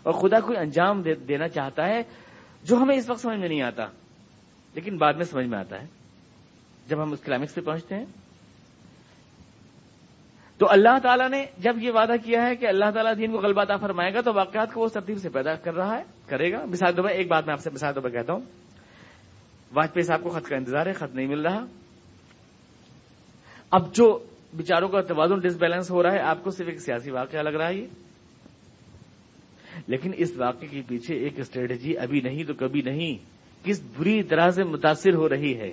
[0.02, 2.02] اور خدا کوئی انجام دینا چاہتا ہے
[2.62, 3.84] جو ہمیں اس وقت سمجھ میں نہیں آتا،
[4.74, 5.86] لیکن بعد میں سمجھ میں آتا ہے۔
[6.88, 8.04] جب ہم اس کلائمیکس پہ پہنچتے ہیں
[10.58, 13.76] تو اللہ تعالیٰ نے جب یہ وعدہ کیا ہے کہ اللہ تعالیٰ دین کو غلبہ
[13.80, 16.96] فرمائے گا تو واقعات کو وہ ترتیب سے پیدا کر رہا ہے، کرے گا۔ مثال
[16.96, 18.40] دو ایک بات میں آپ سے مثال دو کہتا ہوں۔
[19.74, 21.64] واجپئی صاحب کو خط کا انتظار ہے، خط نہیں مل رہا۔
[23.70, 24.18] اب جو
[24.56, 27.48] بچاروں کا توازن ڈس بیلنس ہو رہا ہے، آپ کو صرف ایک سیاسی واقعہ لگ
[27.48, 27.86] رہا ہے یہ۔
[29.86, 33.16] لیکن اس واقعے کے پیچھے ایک اسٹریٹجی ابھی نہیں تو کبھی نہیں۔
[33.64, 35.72] کس بری طرح سے متاثر ہو رہی ہے؟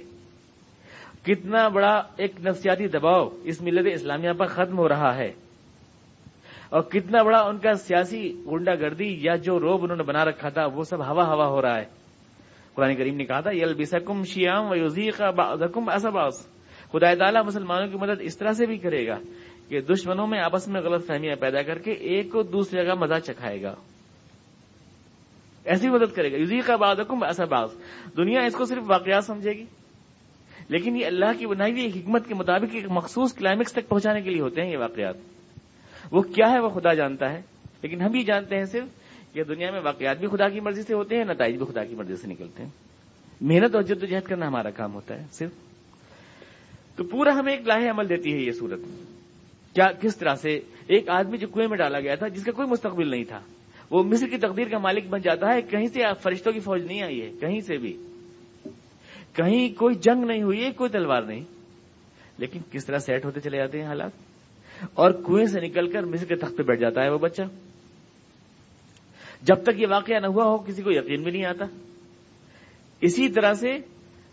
[1.25, 5.33] کتنا بڑا ایک نفسیاتی دباؤ اس ملت اسلامیہ پر ختم ہو رہا ہے
[6.69, 10.49] اور کتنا بڑا ان کا سیاسی گنڈا گردی یا جو روب انہوں نے بنا رکھا
[10.49, 11.85] تھا، وہ سب ہوا ہوا ہو رہا ہے۔
[12.73, 15.21] قرآن کریم نے کہا تھا یل بسکم شیام و یوزیق
[16.91, 19.17] خدا تعالیٰ مسلمانوں کی مدد اس طرح سے بھی کرے گا
[19.69, 23.19] کہ دشمنوں میں آپس میں غلط فہمیاں پیدا کر کے ایک کو دوسرے کا مزہ
[23.19, 23.75] چکھائے گا۔
[25.65, 26.95] ایسی مدد کرے گا۔ یوزی کا باد
[28.17, 29.65] دنیا اس کو صرف واقعات سمجھے گی؟
[30.69, 34.29] لیکن یہ اللہ کی بنائی ہوئی حکمت کے مطابق ایک مخصوص کلائمیکس تک پہنچانے کے
[34.29, 35.15] لیے ہوتے ہیں یہ واقعات۔
[36.11, 37.41] وہ کیا ہے وہ خدا جانتا ہے۔
[37.81, 38.87] لیکن ہم بھی جانتے ہیں صرف
[39.33, 41.95] کہ دنیا میں واقعات بھی خدا کی مرضی سے ہوتے ہیں، نتائج بھی خدا کی
[41.95, 42.69] مرضی سے نکلتے ہیں۔
[43.41, 45.51] محنت اور جد و جہد کرنا ہمارا کام ہوتا ہے، صرف۔
[46.95, 48.79] تو پورا ہمیں ایک لاہ عمل دیتی ہے یہ صورت۔
[49.73, 52.67] کیا کس طرح سے ایک آدمی جو کنویں میں ڈالا گیا تھا، جس کا کوئی
[52.67, 53.39] مستقبل نہیں تھا،
[53.91, 57.01] وہ مصر کی تقدیر کا مالک بن جاتا ہے، کہیں سے؟ فرشتوں کی فوج نہیں
[57.01, 57.97] آئی ہے، کہیں سے بھی۔
[59.35, 61.43] کہیں کوئی جنگ نہیں ہوئی ہے کوئی تلوار نہیں۔
[62.37, 64.11] لیکن کس طرح سیٹ ہوتے چلے جاتے ہیں حالات؟
[64.93, 67.41] اور کنویں سے نکل کر مصر کے تخت پہ بیٹھ جاتا ہے وہ بچہ۔
[69.41, 71.65] جب تک یہ واقعہ نہ ہوا ہو، کسی کو یقین بھی نہیں آتا۔
[73.01, 73.77] اسی طرح سے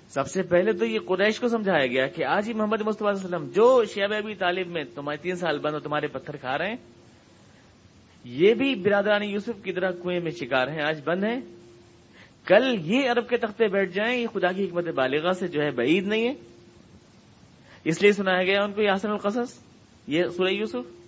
[0.08, 3.24] سب سے پہلے تو یہ قریش کو سمجھایا گیا کہ آج ہی محمد مصطفیٰ علیہ
[3.24, 6.68] وسلم جو شیب ابی طالب میں تمہارے تین سال بند ہو تمہارے پتھر کھا رہے
[6.68, 6.76] ہیں،
[8.24, 11.61] یہ بھی برادرانی یوسف کی طرح کنویں میں شکار ہیں۔ آج بند ہیں۔
[12.44, 15.70] کل یہ عرب کے تختے بیٹھ جائیں، یہ خدا کی حکمت بالغ سے جو ہے
[15.70, 16.34] بعید نہیں ہے۔
[17.84, 19.58] اس لیے سنایا گیا ان کو یہ آسن القصص،
[20.06, 21.02] یہ سورہ یوسف۔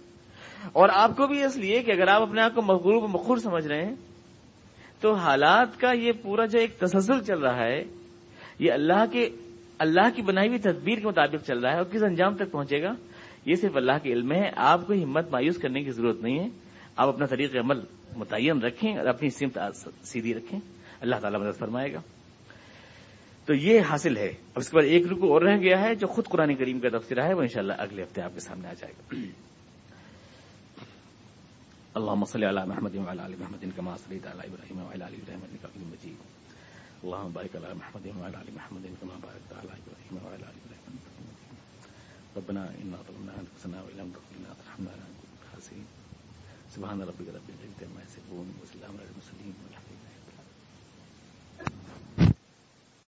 [0.73, 3.67] اور آپ کو بھی اس لیے کہ اگر آپ اپنے آپ کو مغروب مخور سمجھ
[3.67, 3.95] رہے ہیں،
[5.01, 7.85] تو حالات کا یہ پورا جو ایک تسلسل چل رہا ہے،
[8.59, 9.29] یہ اللہ کے،
[9.79, 12.83] اللہ کی بنائی ہوئی تدبیر کے مطابق چل رہا ہے اور کس انجام تک پہنچے
[12.83, 12.91] گا،
[13.47, 16.49] یہ صرف اللہ کے علم ہے۔ آپ کو ہمت مایوس کرنے کی ضرورت نہیں ہے۔
[16.97, 17.81] آپ اپنا طریق عمل
[18.17, 19.59] متعین رکھیں اور اپنی سمت
[20.03, 20.61] سیدھی رکھیں۔
[21.05, 22.01] اللہ تعالیٰ مدد فرمائے گا۔
[23.47, 26.07] تو یہ حاصل ہے۔ اب اس کے بعد ایک رکو اور رہ گیا ہے جو
[26.07, 28.93] خود قرآن کریم کا تفصیلہ ہے، وہ انشاءاللہ اگلے ہفتے آپ کے سامنے آ جائے
[28.93, 29.15] گا۔
[31.99, 35.67] اللهم صل على محمد وعلى ال محمد كما صليت على ابراهيم وعلى ال ابراهيم انك
[35.67, 36.15] حميد مجيد
[37.05, 41.07] اللهم بارك على محمد وعلى ال محمد كما باركت على ابراهيم وعلى ال ابراهيم انك
[41.15, 41.59] حميد مجيد
[42.37, 45.87] ربنا اننا ظلمنا انفسنا وان لم تغفر لنا وترحمنا لنكن من الخاسرين
[46.75, 49.74] سبحان ربك رب العزه عما يصفون وسلام على المرسلين